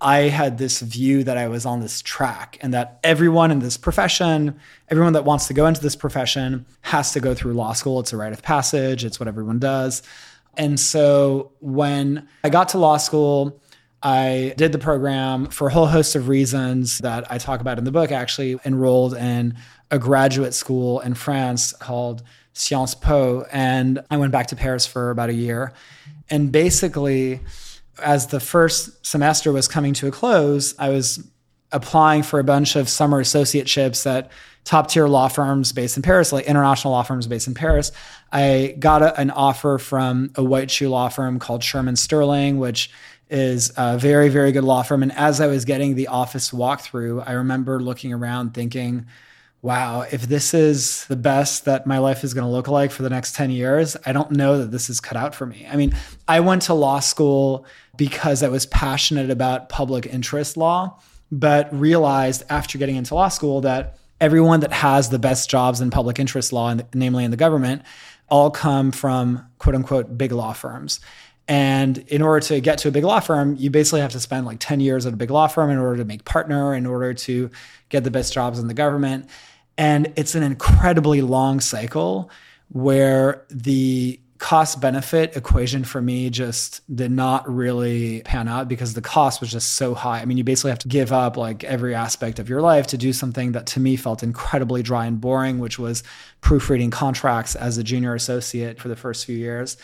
I 0.00 0.30
had 0.30 0.56
this 0.56 0.80
view 0.80 1.24
that 1.24 1.36
I 1.36 1.46
was 1.48 1.66
on 1.66 1.80
this 1.80 2.00
track 2.00 2.56
and 2.62 2.72
that 2.72 3.00
everyone 3.04 3.50
in 3.50 3.58
this 3.58 3.76
profession, 3.76 4.58
everyone 4.88 5.12
that 5.12 5.26
wants 5.26 5.48
to 5.48 5.52
go 5.52 5.66
into 5.66 5.82
this 5.82 5.94
profession 5.94 6.64
has 6.80 7.12
to 7.12 7.20
go 7.20 7.34
through 7.34 7.52
law 7.52 7.74
school. 7.74 8.00
It's 8.00 8.14
a 8.14 8.16
rite 8.16 8.32
of 8.32 8.40
passage, 8.40 9.04
it's 9.04 9.20
what 9.20 9.28
everyone 9.28 9.58
does. 9.58 10.02
And 10.56 10.80
so 10.80 11.52
when 11.60 12.26
I 12.42 12.48
got 12.48 12.70
to 12.70 12.78
law 12.78 12.96
school, 12.96 13.60
I 14.06 14.54
did 14.56 14.70
the 14.70 14.78
program 14.78 15.46
for 15.46 15.66
a 15.66 15.72
whole 15.72 15.88
host 15.88 16.14
of 16.14 16.28
reasons 16.28 16.98
that 16.98 17.28
I 17.28 17.38
talk 17.38 17.60
about 17.60 17.76
in 17.76 17.82
the 17.82 17.90
book. 17.90 18.12
Actually 18.12 18.56
enrolled 18.64 19.14
in 19.14 19.56
a 19.90 19.98
graduate 19.98 20.54
school 20.54 21.00
in 21.00 21.14
France 21.14 21.72
called 21.72 22.22
Sciences 22.52 22.94
Po. 22.94 23.44
And 23.50 23.98
I 24.08 24.16
went 24.16 24.30
back 24.30 24.46
to 24.48 24.56
Paris 24.56 24.86
for 24.86 25.10
about 25.10 25.28
a 25.28 25.34
year. 25.34 25.72
And 26.30 26.52
basically, 26.52 27.40
as 28.00 28.28
the 28.28 28.38
first 28.38 29.04
semester 29.04 29.50
was 29.50 29.66
coming 29.66 29.92
to 29.94 30.06
a 30.06 30.12
close, 30.12 30.72
I 30.78 30.90
was 30.90 31.28
applying 31.72 32.22
for 32.22 32.38
a 32.38 32.44
bunch 32.44 32.76
of 32.76 32.88
summer 32.88 33.20
associateships 33.20 34.06
at 34.06 34.30
top 34.66 34.88
tier 34.88 35.06
law 35.06 35.28
firms 35.28 35.72
based 35.72 35.96
in 35.96 36.02
Paris, 36.02 36.32
like 36.32 36.44
international 36.44 36.92
law 36.92 37.02
firms 37.02 37.26
based 37.26 37.46
in 37.46 37.54
Paris. 37.54 37.92
I 38.32 38.74
got 38.78 39.00
a, 39.00 39.18
an 39.18 39.30
offer 39.30 39.78
from 39.78 40.32
a 40.34 40.42
white 40.42 40.70
shoe 40.70 40.88
law 40.88 41.08
firm 41.08 41.38
called 41.38 41.62
Shearman 41.62 41.96
Sterling, 41.96 42.58
which 42.58 42.90
is 43.30 43.72
a 43.76 43.96
very, 43.96 44.28
very 44.28 44.50
good 44.50 44.64
law 44.64 44.82
firm. 44.82 45.04
And 45.04 45.12
as 45.12 45.40
I 45.40 45.46
was 45.46 45.64
getting 45.64 45.94
the 45.94 46.08
office 46.08 46.50
walkthrough, 46.50 47.26
I 47.26 47.32
remember 47.32 47.80
looking 47.80 48.12
around 48.12 48.54
thinking, 48.54 49.06
wow, 49.62 50.04
if 50.10 50.22
this 50.22 50.52
is 50.52 51.06
the 51.06 51.16
best 51.16 51.64
that 51.64 51.86
my 51.86 51.98
life 51.98 52.24
is 52.24 52.34
going 52.34 52.44
to 52.44 52.50
look 52.50 52.68
like 52.68 52.90
for 52.90 53.04
the 53.04 53.10
next 53.10 53.36
10 53.36 53.50
years, 53.50 53.96
I 54.04 54.12
don't 54.12 54.32
know 54.32 54.58
that 54.58 54.72
this 54.72 54.90
is 54.90 55.00
cut 55.00 55.16
out 55.16 55.34
for 55.34 55.46
me. 55.46 55.66
I 55.70 55.76
mean, 55.76 55.94
I 56.26 56.40
went 56.40 56.62
to 56.62 56.74
law 56.74 56.98
school 56.98 57.66
because 57.96 58.42
I 58.42 58.48
was 58.48 58.66
passionate 58.66 59.30
about 59.30 59.68
public 59.68 60.06
interest 60.06 60.56
law, 60.56 61.00
but 61.30 61.72
realized 61.72 62.42
after 62.50 62.78
getting 62.78 62.96
into 62.96 63.14
law 63.14 63.28
school 63.28 63.60
that 63.62 63.96
everyone 64.20 64.60
that 64.60 64.72
has 64.72 65.10
the 65.10 65.18
best 65.18 65.50
jobs 65.50 65.80
in 65.80 65.90
public 65.90 66.18
interest 66.18 66.52
law, 66.52 66.74
namely 66.94 67.24
in 67.24 67.30
the 67.30 67.36
government, 67.36 67.82
all 68.28 68.50
come 68.50 68.92
from 68.92 69.46
quote 69.58 69.74
unquote 69.74 70.16
big 70.16 70.32
law 70.32 70.52
firms. 70.52 71.00
And 71.48 71.98
in 72.08 72.22
order 72.22 72.40
to 72.46 72.60
get 72.60 72.78
to 72.78 72.88
a 72.88 72.90
big 72.90 73.04
law 73.04 73.20
firm, 73.20 73.54
you 73.56 73.70
basically 73.70 74.00
have 74.00 74.12
to 74.12 74.20
spend 74.20 74.46
like 74.46 74.58
10 74.58 74.80
years 74.80 75.06
at 75.06 75.12
a 75.12 75.16
big 75.16 75.30
law 75.30 75.46
firm 75.46 75.70
in 75.70 75.78
order 75.78 75.98
to 75.98 76.04
make 76.04 76.24
partner, 76.24 76.74
in 76.74 76.86
order 76.86 77.14
to 77.14 77.50
get 77.88 78.02
the 78.02 78.10
best 78.10 78.32
jobs 78.32 78.58
in 78.58 78.66
the 78.66 78.74
government. 78.74 79.28
And 79.78 80.12
it's 80.16 80.34
an 80.34 80.42
incredibly 80.42 81.22
long 81.22 81.60
cycle 81.60 82.30
where 82.68 83.44
the 83.48 84.18
cost 84.38 84.80
benefit 84.80 85.36
equation 85.36 85.84
for 85.84 86.02
me 86.02 86.30
just 86.30 86.82
did 86.94 87.10
not 87.10 87.48
really 87.48 88.22
pan 88.22 88.48
out 88.48 88.68
because 88.68 88.94
the 88.94 89.00
cost 89.00 89.40
was 89.40 89.50
just 89.50 89.72
so 89.72 89.94
high. 89.94 90.20
I 90.20 90.24
mean, 90.24 90.36
you 90.36 90.44
basically 90.44 90.70
have 90.70 90.78
to 90.80 90.88
give 90.88 91.12
up 91.12 91.36
like 91.36 91.64
every 91.64 91.94
aspect 91.94 92.38
of 92.38 92.48
your 92.48 92.60
life 92.60 92.86
to 92.88 92.98
do 92.98 93.12
something 93.12 93.52
that 93.52 93.66
to 93.68 93.80
me 93.80 93.96
felt 93.96 94.22
incredibly 94.22 94.82
dry 94.82 95.06
and 95.06 95.20
boring, 95.20 95.58
which 95.58 95.78
was 95.78 96.02
proofreading 96.40 96.90
contracts 96.90 97.54
as 97.54 97.78
a 97.78 97.84
junior 97.84 98.14
associate 98.14 98.80
for 98.80 98.88
the 98.88 98.96
first 98.96 99.24
few 99.24 99.36
years. 99.36 99.76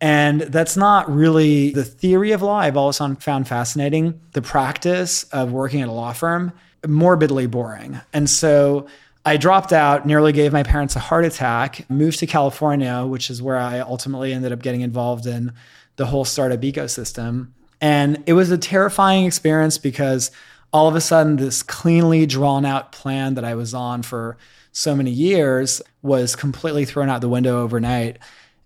And 0.00 0.42
that's 0.42 0.76
not 0.76 1.12
really 1.12 1.70
the 1.70 1.84
theory 1.84 2.32
of 2.32 2.42
law. 2.42 2.58
I've 2.58 2.76
always 2.76 2.98
found 2.98 3.48
fascinating. 3.48 4.20
The 4.32 4.42
practice 4.42 5.24
of 5.24 5.52
working 5.52 5.80
at 5.80 5.88
a 5.88 5.92
law 5.92 6.12
firm, 6.12 6.52
morbidly 6.86 7.46
boring. 7.46 8.00
And 8.12 8.28
so 8.28 8.86
I 9.26 9.36
dropped 9.38 9.72
out, 9.72 10.06
nearly 10.06 10.32
gave 10.32 10.52
my 10.52 10.62
parents 10.62 10.96
a 10.96 11.00
heart 11.00 11.24
attack, 11.24 11.88
moved 11.88 12.18
to 12.18 12.26
California, 12.26 13.04
which 13.06 13.30
is 13.30 13.40
where 13.40 13.56
I 13.56 13.80
ultimately 13.80 14.32
ended 14.32 14.52
up 14.52 14.60
getting 14.60 14.82
involved 14.82 15.26
in 15.26 15.52
the 15.96 16.06
whole 16.06 16.24
startup 16.24 16.60
ecosystem. 16.60 17.48
And 17.80 18.22
it 18.26 18.34
was 18.34 18.50
a 18.50 18.58
terrifying 18.58 19.24
experience 19.24 19.78
because 19.78 20.30
all 20.72 20.88
of 20.88 20.96
a 20.96 21.00
sudden, 21.00 21.36
this 21.36 21.62
cleanly 21.62 22.26
drawn 22.26 22.66
out 22.66 22.92
plan 22.92 23.34
that 23.34 23.44
I 23.44 23.54
was 23.54 23.72
on 23.74 24.02
for 24.02 24.36
so 24.72 24.94
many 24.94 25.10
years 25.10 25.80
was 26.02 26.34
completely 26.34 26.84
thrown 26.84 27.08
out 27.08 27.20
the 27.20 27.28
window 27.28 27.62
overnight. 27.62 28.18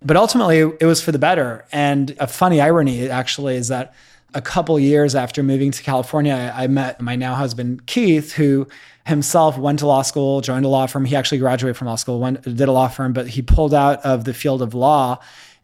But 0.03 0.17
ultimately, 0.17 0.59
it 0.59 0.87
was 0.87 1.03
for 1.03 1.13
the 1.13 1.19
better. 1.19 1.67
And 1.71 2.17
a 2.19 2.27
funny 2.27 2.61
irony, 2.61 3.09
actually, 3.11 3.57
is 3.57 3.69
that 3.69 3.93
a 4.35 4.43
couple 4.43 4.79
years 4.79 5.15
after 5.15 5.43
moving 5.43 5.71
to 5.71 5.83
California, 5.83 6.53
I 6.55 6.67
met 6.67 7.01
my 7.01 7.17
now 7.17 7.35
husband, 7.35 7.87
Keith, 7.87 8.33
who 8.33 8.67
himself 9.07 9.57
went 9.57 9.79
to 9.79 9.87
law 9.87 10.03
school, 10.03 10.41
joined 10.41 10.67
a 10.67 10.69
law 10.69 10.87
firm. 10.87 11.07
He 11.07 11.17
actually 11.17 11.39
graduated 11.39 11.77
from 11.77 11.87
law 11.87 11.97
school, 11.97 12.21
went, 12.21 12.43
did 12.43 12.61
a 12.61 12.73
law 12.73 12.89
firm, 12.89 13.13
but 13.13 13.29
he 13.29 13.43
pulled 13.43 13.73
out 13.73 14.05
of 14.05 14.25
the 14.25 14.35
field 14.35 14.61
of 14.61 14.75
law 14.75 15.19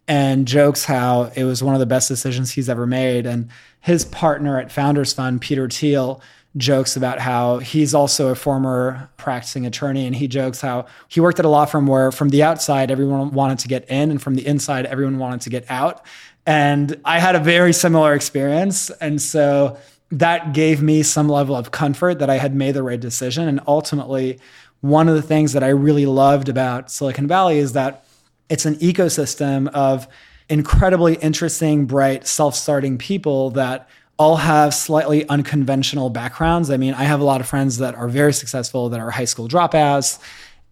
and 0.08 0.46
jokes 0.46 0.84
how 0.84 1.30
it 1.34 1.44
was 1.44 1.62
one 1.62 1.74
of 1.74 1.80
the 1.80 1.86
best 1.86 2.08
decisions 2.08 2.52
he's 2.52 2.68
ever 2.68 2.86
made. 2.86 3.26
And 3.26 3.48
his 3.80 4.04
partner 4.04 4.58
at 4.58 4.72
Founders 4.72 5.12
Fund, 5.12 5.40
Peter 5.40 5.68
Thiel, 5.68 6.22
jokes 6.56 6.96
about 6.96 7.18
how 7.18 7.58
he's 7.58 7.94
also 7.94 8.28
a 8.28 8.34
former 8.34 9.10
practicing 9.16 9.66
attorney 9.66 10.06
and 10.06 10.14
he 10.14 10.28
jokes 10.28 10.60
how 10.60 10.86
he 11.08 11.20
worked 11.20 11.38
at 11.40 11.44
a 11.44 11.48
law 11.48 11.64
firm 11.64 11.86
where 11.86 12.12
from 12.12 12.28
the 12.28 12.42
outside 12.42 12.90
everyone 12.90 13.32
wanted 13.32 13.58
to 13.58 13.66
get 13.66 13.88
in 13.90 14.10
and 14.10 14.22
from 14.22 14.36
the 14.36 14.46
inside 14.46 14.86
everyone 14.86 15.18
wanted 15.18 15.40
to 15.40 15.50
get 15.50 15.64
out. 15.68 16.04
And 16.46 17.00
i 17.04 17.18
had 17.18 17.34
a 17.34 17.40
very 17.40 17.72
similar 17.72 18.14
experience 18.14 18.90
and 18.90 19.20
so 19.20 19.76
that 20.12 20.52
gave 20.52 20.80
me 20.80 21.02
some 21.02 21.28
level 21.28 21.56
of 21.56 21.72
comfort 21.72 22.20
that 22.20 22.30
i 22.30 22.38
had 22.38 22.54
made 22.54 22.72
the 22.72 22.82
right 22.82 23.00
decision. 23.00 23.48
And 23.48 23.60
ultimately 23.66 24.38
one 24.80 25.08
of 25.08 25.16
the 25.16 25.22
things 25.22 25.54
that 25.54 25.64
i 25.64 25.68
really 25.68 26.06
loved 26.06 26.48
about 26.48 26.90
silicon 26.90 27.26
valley 27.26 27.58
is 27.58 27.72
that 27.72 28.04
it's 28.48 28.64
an 28.64 28.76
ecosystem 28.76 29.68
of 29.68 30.06
incredibly 30.48 31.14
interesting 31.16 31.86
bright 31.86 32.26
self-starting 32.26 32.98
people 32.98 33.50
that 33.50 33.88
all 34.16 34.36
have 34.36 34.72
slightly 34.72 35.28
unconventional 35.28 36.10
backgrounds. 36.10 36.70
I 36.70 36.76
mean, 36.76 36.94
I 36.94 37.04
have 37.04 37.20
a 37.20 37.24
lot 37.24 37.40
of 37.40 37.48
friends 37.48 37.78
that 37.78 37.94
are 37.94 38.08
very 38.08 38.32
successful 38.32 38.88
that 38.90 39.00
are 39.00 39.10
high 39.10 39.24
school 39.24 39.48
dropouts. 39.48 40.20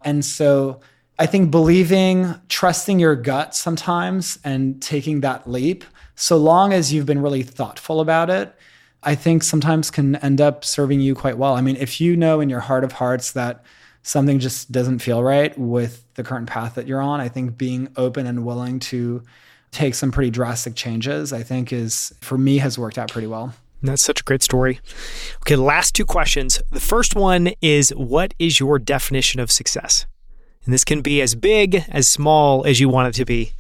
And 0.03 0.25
so 0.25 0.81
I 1.19 1.27
think 1.27 1.51
believing, 1.51 2.35
trusting 2.49 3.01
your 3.01 3.17
gut 3.17 3.55
sometimes 3.55 4.39
and 4.45 4.81
taking 4.81 5.21
that 5.21 5.49
leap, 5.49 5.85
so 6.15 6.37
long 6.37 6.73
as 6.73 6.93
you've 6.93 7.07
been 7.07 7.21
really 7.21 7.43
thoughtful 7.43 8.01
about 8.01 8.31
it, 8.31 8.55
I 9.03 9.17
think 9.17 9.43
sometimes 9.43 9.91
can 9.91 10.17
end 10.17 10.41
up 10.41 10.65
serving 10.65 11.01
you 11.01 11.15
quite 11.15 11.37
well. 11.37 11.55
I 11.55 11.61
mean, 11.61 11.77
if 11.77 12.01
you 12.01 12.17
know 12.17 12.41
in 12.41 12.49
your 12.49 12.61
heart 12.61 12.85
of 12.85 12.93
hearts 12.93 13.33
that 13.33 13.65
something 14.03 14.39
just 14.39 14.71
doesn't 14.71 15.01
feel 15.01 15.23
right 15.23 15.57
with 15.59 16.05
the 16.15 16.23
current 16.23 16.49
path 16.49 16.77
that 16.77 16.87
you're 16.87 17.01
on, 17.01 17.21
I 17.21 17.29
think 17.29 17.59
being 17.59 17.89
open 17.97 18.27
and 18.27 18.45
willing 18.45 18.79
to 18.81 19.23
take 19.73 19.95
some 19.95 20.13
pretty 20.13 20.31
drastic 20.31 20.77
changes, 20.77 21.33
I 21.33 21.43
think 21.43 21.73
is 21.73 22.15
for 22.21 22.39
me 22.39 22.59
has 22.59 22.79
worked 22.79 22.99
out 22.99 23.11
pretty 23.11 23.27
well. 23.27 23.55
That's 23.83 24.03
such 24.03 24.21
a 24.21 24.25
great 24.25 24.43
story. 24.43 24.79
Okay, 25.39 25.57
last 25.57 25.95
two 25.95 26.05
questions. 26.05 26.63
The 26.71 26.79
first 26.79 27.17
one 27.17 27.53
is 27.61 27.91
what 27.91 28.33
is 28.39 28.61
your 28.61 28.79
definition 28.79 29.41
of 29.41 29.51
success? 29.51 30.07
And 30.65 30.73
this 30.73 30.85
can 30.85 31.01
be 31.01 31.21
as 31.21 31.35
big, 31.35 31.85
as 31.89 32.09
small 32.09 32.65
as 32.65 32.79
you 32.79 32.89
want 32.89 33.09
it 33.09 33.19
to 33.19 33.25
be. 33.25 33.53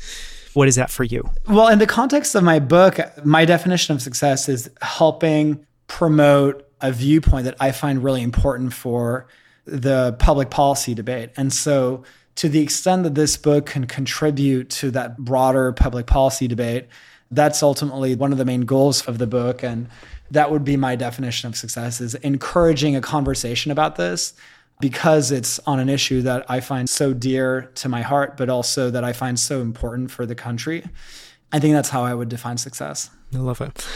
What 0.54 0.68
is 0.68 0.76
that 0.76 0.90
for 0.90 1.02
you? 1.02 1.28
Well, 1.48 1.66
in 1.68 1.80
the 1.80 1.86
context 1.86 2.34
of 2.36 2.44
my 2.44 2.60
book, 2.60 3.00
my 3.24 3.44
definition 3.44 3.96
of 3.96 4.02
success 4.02 4.48
is 4.48 4.70
helping 4.80 5.66
promote 5.88 6.68
a 6.80 6.92
viewpoint 6.92 7.44
that 7.44 7.56
I 7.58 7.72
find 7.72 8.04
really 8.04 8.22
important 8.22 8.72
for 8.72 9.26
the 9.64 10.14
public 10.18 10.50
policy 10.50 10.94
debate. 10.94 11.30
And 11.36 11.52
so 11.52 12.04
to 12.36 12.48
the 12.48 12.60
extent 12.60 13.02
that 13.04 13.14
this 13.14 13.36
book 13.36 13.66
can 13.66 13.86
contribute 13.86 14.70
to 14.70 14.90
that 14.92 15.18
broader 15.18 15.72
public 15.72 16.06
policy 16.06 16.48
debate, 16.48 16.86
that's 17.30 17.62
ultimately 17.62 18.14
one 18.14 18.32
of 18.32 18.38
the 18.38 18.44
main 18.44 18.62
goals 18.62 19.06
of 19.06 19.18
the 19.18 19.26
book. 19.26 19.62
And 19.62 19.88
that 20.30 20.50
would 20.50 20.64
be 20.64 20.76
my 20.76 20.96
definition 20.96 21.48
of 21.48 21.56
success 21.56 22.00
is 22.00 22.14
encouraging 22.16 22.96
a 22.96 23.00
conversation 23.00 23.70
about 23.70 23.96
this 23.96 24.34
because 24.80 25.30
it's 25.30 25.60
on 25.60 25.78
an 25.78 25.88
issue 25.88 26.22
that 26.22 26.44
I 26.50 26.60
find 26.60 26.88
so 26.88 27.12
dear 27.12 27.70
to 27.76 27.88
my 27.88 28.02
heart, 28.02 28.36
but 28.36 28.48
also 28.48 28.90
that 28.90 29.04
I 29.04 29.12
find 29.12 29.38
so 29.38 29.60
important 29.60 30.10
for 30.10 30.26
the 30.26 30.34
country. 30.34 30.84
I 31.52 31.60
think 31.60 31.74
that's 31.74 31.90
how 31.90 32.02
I 32.02 32.14
would 32.14 32.28
define 32.28 32.56
success. 32.58 33.10
I 33.34 33.38
love 33.38 33.60
it. 33.60 33.86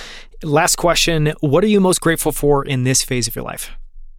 Last 0.42 0.76
question 0.76 1.32
What 1.40 1.64
are 1.64 1.68
you 1.68 1.80
most 1.80 2.00
grateful 2.00 2.32
for 2.32 2.64
in 2.64 2.84
this 2.84 3.02
phase 3.02 3.26
of 3.26 3.34
your 3.34 3.44
life? 3.44 3.70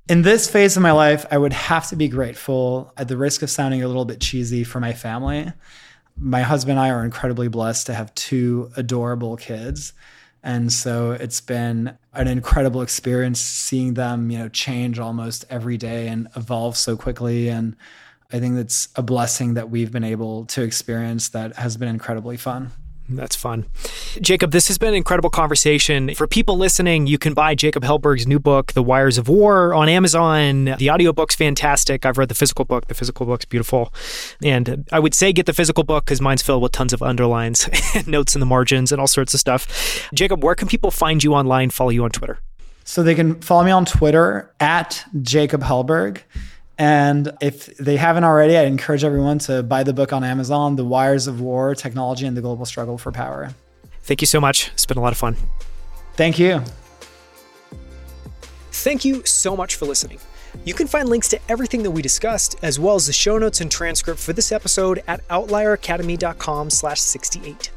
In 0.10 0.22
this 0.22 0.50
phase 0.50 0.78
of 0.78 0.84
my 0.84 0.93
life, 0.93 1.26
I 1.32 1.38
would 1.38 1.52
have 1.52 1.89
to 1.89 1.98
be 1.98 2.08
grateful 2.08 2.93
at 2.96 3.10
the 3.10 3.17
risk 3.17 3.41
of 3.41 3.50
sounding 3.50 3.84
a 3.84 3.88
little 3.88 4.06
bit 4.06 4.22
cheesy 4.22 4.63
for 4.63 4.80
my 4.80 4.93
family. 4.93 5.52
My 6.17 6.43
husband 6.43 6.80
and 6.80 6.88
I 6.88 6.91
are 6.91 7.04
incredibly 7.04 7.50
blessed 7.50 7.88
to 7.88 7.93
have 7.93 8.15
two 8.15 8.72
adorable 8.78 9.36
kids. 9.36 9.91
And 10.43 10.72
so 10.72 11.12
it's 11.12 11.41
been 11.41 11.98
an 12.13 12.30
incredible 12.30 12.82
experience 12.82 13.41
seeing 13.41 13.96
them, 13.96 14.32
you 14.32 14.39
know, 14.39 14.48
change 14.48 14.98
almost 14.98 15.43
every 15.50 15.76
day 15.76 16.08
and 16.08 16.30
evolve 16.38 16.78
so 16.78 16.96
quickly. 16.96 17.50
And 17.50 17.76
I 18.32 18.39
think 18.39 18.56
that's 18.56 18.88
a 18.96 19.02
blessing 19.02 19.56
that 19.56 19.70
we've 19.70 19.91
been 19.91 20.06
able 20.06 20.46
to 20.46 20.62
experience 20.62 21.28
that 21.30 21.58
has 21.58 21.76
been 21.76 21.89
incredibly 21.89 22.38
fun. 22.38 22.72
That's 23.10 23.36
fun. 23.36 23.65
Jacob, 24.21 24.51
this 24.51 24.67
has 24.67 24.77
been 24.77 24.89
an 24.89 24.95
incredible 24.95 25.30
conversation. 25.30 26.13
For 26.15 26.27
people 26.27 26.58
listening, 26.58 27.08
you 27.08 27.17
can 27.17 27.34
buy 27.34 27.56
Jacob 27.56 27.84
Helberg's 27.84 28.27
new 28.27 28.39
book, 28.39 28.73
The 28.73 28.84
Wires 28.84 29.17
of 29.17 29.27
War, 29.27 29.73
on 29.73 29.89
Amazon. 29.89 30.75
The 30.77 30.89
audiobook's 30.89 31.36
fantastic. 31.36 32.06
I've 32.06 32.17
read 32.17 32.30
the 32.30 32.36
physical 32.36 32.65
book. 32.65 32.88
The 32.88 32.93
physical 32.93 33.25
book's 33.25 33.45
beautiful. 33.45 33.93
And 34.43 34.88
I 34.91 34.99
would 34.99 35.13
say 35.13 35.34
get 35.34 35.45
the 35.45 35.53
physical 35.53 35.84
book 35.84 36.06
because 36.06 36.21
mine's 36.21 36.41
filled 36.41 36.62
with 36.62 36.71
tons 36.71 36.93
of 36.93 37.01
underlines 37.01 37.69
notes 38.08 38.36
in 38.36 38.39
the 38.39 38.45
margins 38.45 38.91
and 38.91 39.01
all 39.01 39.08
sorts 39.08 39.34
of 39.34 39.39
stuff. 39.39 40.10
Jacob, 40.13 40.43
where 40.43 40.56
can 40.56 40.67
people 40.67 40.91
find 40.91 41.23
you 41.23 41.34
online, 41.34 41.69
follow 41.69 41.89
you 41.89 42.03
on 42.03 42.10
Twitter? 42.10 42.39
So 42.84 43.03
they 43.03 43.15
can 43.15 43.41
follow 43.41 43.63
me 43.63 43.71
on 43.71 43.86
Twitter 43.86 44.53
at 44.60 45.06
Jacob 45.21 45.62
Helberg. 45.62 46.21
And 46.77 47.32
if 47.41 47.75
they 47.77 47.97
haven't 47.97 48.23
already, 48.23 48.56
I 48.56 48.63
encourage 48.63 49.03
everyone 49.03 49.39
to 49.39 49.63
buy 49.63 49.84
the 49.84 49.93
book 49.93 50.13
on 50.13 50.23
Amazon, 50.23 50.75
The 50.75 50.86
Wires 50.86 51.27
of 51.27 51.41
War 51.41 51.73
Technology 51.73 52.25
and 52.25 52.38
the 52.38 52.41
Global 52.41 52.65
Struggle 52.65 52.97
for 52.97 53.12
Power. 53.12 53.51
Thank 54.08 54.22
you 54.22 54.26
so 54.26 54.39
much. 54.39 54.70
It's 54.70 54.86
been 54.86 54.98
a 54.98 55.02
lot 55.02 55.12
of 55.12 55.17
fun. 55.17 55.36
Thank 56.13 56.39
you. 56.39 56.63
Thank 58.72 59.04
you 59.04 59.26
so 59.26 59.54
much 59.54 59.76
for 59.76 59.86
listening. 59.86 60.20
You 60.63 60.74
can 60.74 60.88
find 60.88 61.10
links 61.10 61.28
to 61.30 61.39
everything 61.50 61.84
that 61.84 61.91
we 61.91 62.02
discussed, 62.02 62.56
as 62.62 62.80
well 62.80 62.96
as 62.96 63.06
the 63.06 63.12
show 63.12 63.38
notes 63.38 63.60
and 63.60 63.70
transcript 63.70 64.17
for 64.17 64.32
this 64.32 64.54
episode 64.54 65.04
at 65.10 65.28
outlieracademy.com 65.28 66.70
slash 66.70 67.02
68. 67.02 67.70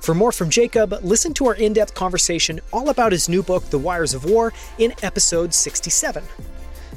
For 0.00 0.14
more 0.14 0.32
from 0.32 0.50
Jacob, 0.50 0.92
listen 1.02 1.32
to 1.34 1.46
our 1.46 1.54
in-depth 1.54 1.94
conversation 1.94 2.60
all 2.74 2.90
about 2.90 3.12
his 3.12 3.30
new 3.30 3.42
book, 3.42 3.64
The 3.70 3.78
Wires 3.78 4.12
of 4.12 4.26
War, 4.26 4.52
in 4.76 4.92
episode 5.02 5.54
67. 5.54 6.22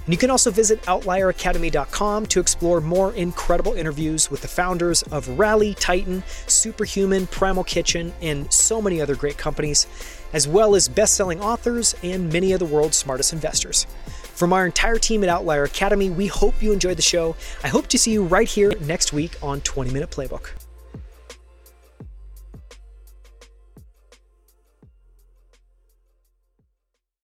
And 0.06 0.14
you 0.14 0.18
can 0.18 0.30
also 0.30 0.52
visit 0.52 0.82
outlieracademy.com 0.84 2.26
to 2.26 2.40
explore 2.40 2.82
more 2.82 3.14
incredible 3.14 3.74
interviews 3.74 4.30
with 4.30 4.42
the 4.42 4.48
founders 4.48 5.02
of 5.04 5.28
Rally, 5.40 5.74
Titan, 5.76 6.24
Superhuman, 6.48 7.28
Primal 7.28 7.64
Kitchen, 7.64 8.12
and 8.22 8.52
so 8.52 8.82
many 8.82 9.00
other 9.00 9.16
great 9.16 9.38
companies, 9.38 9.88
as 10.34 10.48
well 10.48 10.76
as 10.76 10.90
best 10.90 11.14
selling 11.14 11.40
authors 11.42 11.96
and 12.04 12.32
many 12.34 12.52
of 12.52 12.60
the 12.60 12.66
world's 12.66 12.98
smartest 12.98 13.32
investors. 13.32 13.88
From 14.34 14.52
our 14.52 14.66
entire 14.66 14.98
team 14.98 15.24
at 15.24 15.30
Outlier 15.30 15.64
Academy, 15.64 16.10
we 16.10 16.28
hope 16.28 16.62
you 16.62 16.74
enjoyed 16.74 16.98
the 16.98 17.04
show. 17.04 17.36
I 17.64 17.70
hope 17.70 17.88
to 17.88 17.98
see 17.98 18.12
you 18.12 18.26
right 18.26 18.48
here 18.48 18.74
next 18.82 19.14
week 19.14 19.38
on 19.42 19.62
20 19.62 19.92
Minute 19.92 20.10
Playbook. 20.10 20.63